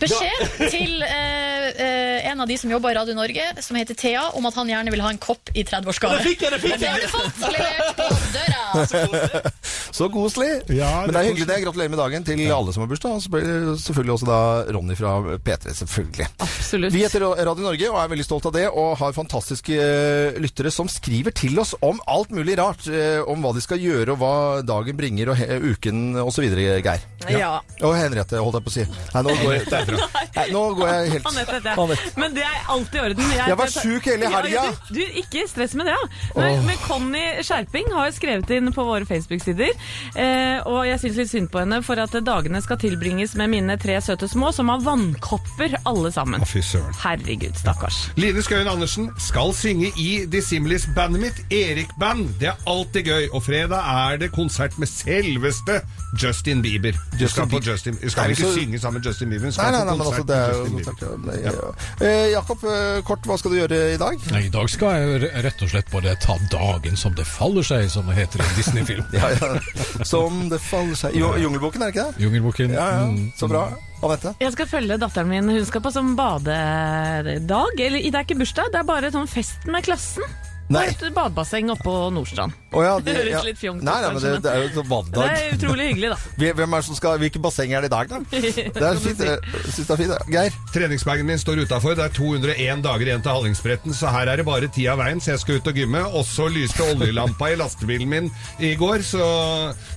[0.00, 4.24] beskjed til eh, eh, en av de som jobber i Radio Norge, som heter Thea,
[4.38, 6.16] om at han gjerne vil ha en kopp i 30-årsgave.
[6.22, 6.80] Det fikk jeg, det fikk jeg!
[6.80, 8.08] det har du fått levert på
[8.38, 9.50] døra.
[9.92, 10.52] Så koselig.
[10.66, 11.56] så Ja, Men det det er er hyggelig det.
[11.66, 13.20] Gratulerer med dagen til alle som har bursdag.
[13.82, 14.38] Selvfølgelig også da
[14.74, 16.28] Ronny fra P3, selvfølgelig.
[16.42, 16.94] Absolutt.
[16.94, 20.72] Vi heter Radio Norge og er veldig stolt av det, og har fantastiske eh, lyttere
[20.74, 22.86] som skriver til oss om alt mulig rart.
[22.88, 24.34] eh, Om hva de skal gjøre, og hva
[24.66, 27.02] dagen bringer, og he uken osv., Geir.
[27.30, 27.52] Ja.
[27.82, 28.86] Og Henriette, holdt jeg på å si.
[29.14, 29.98] Nei, nå går jeg,
[30.36, 32.12] Nei, nå går jeg helt Anette jeg.
[32.18, 33.34] Men det er alltid i orden.
[33.38, 34.52] Jeg var sjuk hele helga.
[34.52, 36.48] Ja, du, du, ikke stress med det, ja.
[36.66, 39.72] Men Conny Skjerping har skrevet inn på våre Facebook-sider,
[40.18, 43.76] eh, og jeg syns litt synd på henne for at dagene skal tilbringes med mine
[43.80, 46.44] tre søte små, som har vannkopper alle sammen.
[46.48, 46.94] Fy søren.
[47.02, 47.98] Herregud, stakkars.
[48.20, 52.28] Line Skøyen Andersen skal synge i Dissimilis-bandet mitt, Erik Band.
[52.40, 53.28] Det er alltid gøy.
[53.32, 55.80] Og fredag er det konsert med selveste
[56.22, 56.96] Justin Bieber.
[57.20, 59.84] Du skal på Justin, vi skal ikke så- synge sammen med Justin Bieber, Nei, nei,
[59.84, 61.02] nei, men altså, det er jo konsert,
[61.44, 62.06] ja.
[62.06, 64.18] Eh, Jakob, eh, kort, hva skal du gjøre i dag?
[64.32, 67.90] Nei, I dag skal jeg rett og slett bare ta dagen som det faller seg,
[67.90, 69.04] som det heter i en Disney-film.
[69.12, 70.04] Ja, ja.
[70.08, 72.24] Som det faller seg Jo, Jungelboken, er det ikke det?
[72.24, 72.70] Jungelboken.
[72.72, 73.06] Ja, ja.
[73.42, 73.64] Så bra.
[74.02, 74.34] Anette?
[74.42, 75.50] Jeg skal følge datteren min.
[75.50, 77.82] Hun skal på sånn badedag.
[77.82, 80.26] Eller det er ikke bursdag, det er bare sånn fest med klassen.
[80.72, 80.86] Nei.
[80.96, 82.54] På et badebasseng oppe på Nordstrand.
[82.72, 83.40] Oh, ja, Det høres ja.
[83.44, 86.12] litt fjongt ut, Nei, nei, men det, det er jo et Det er utrolig hyggelig,
[86.14, 86.52] da.
[86.60, 88.20] Hvem er som skal, Hvilke basseng er det i dag, da?
[88.78, 89.20] Det er fint.
[89.26, 90.14] Jeg det er fint.
[90.32, 90.56] Geir?
[90.72, 91.96] Treningsbagen min står utafor.
[91.98, 95.20] Det er 201 dager igjen til Hallingsbretten, så her er det bare ti av veien,
[95.20, 96.04] så jeg skal ut og gymme.
[96.16, 98.32] Og så lyste oljelampa i lastebilen min
[98.62, 99.26] i går, så,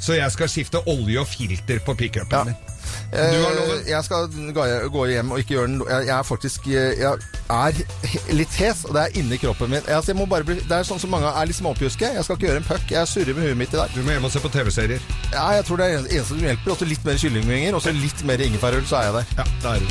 [0.04, 2.75] så jeg skal skifte olje og filter på pickupen min.
[3.16, 7.14] Eh, Jeg skal gå gå hjem og ikke gjøre den Jeg er faktisk eh, Jeg
[7.50, 9.82] er litt hes, og det er inni kroppen min.
[9.88, 12.10] Altså, jeg må bare bli, det er sånn som mange er litt småpjuske.
[12.18, 12.86] Jeg skal ikke gjøre en puck.
[12.92, 13.90] Jeg surrer med huet mitt i dag.
[13.96, 15.00] Du må hjem og se på TV-serier.
[15.34, 16.72] Ja, jeg tror det er eneste som hjelper.
[16.76, 19.26] Også litt mer kyllingvinger, og så litt mer ingefærøl, så er jeg der.
[19.38, 19.88] Ja, det er du.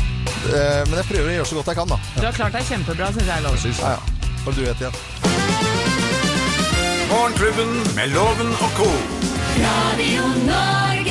[0.54, 1.98] Eh, Men jeg prøver å gjøre så godt jeg kan, da.
[2.18, 3.42] Du har klart deg kjempebra, syns jeg.
[3.46, 3.54] Lov.
[3.80, 4.00] Ja, ja.
[4.44, 4.94] Er du vet igjen?
[7.14, 8.88] Morgenklubben med Loven og co.
[9.62, 11.03] Radio Norge.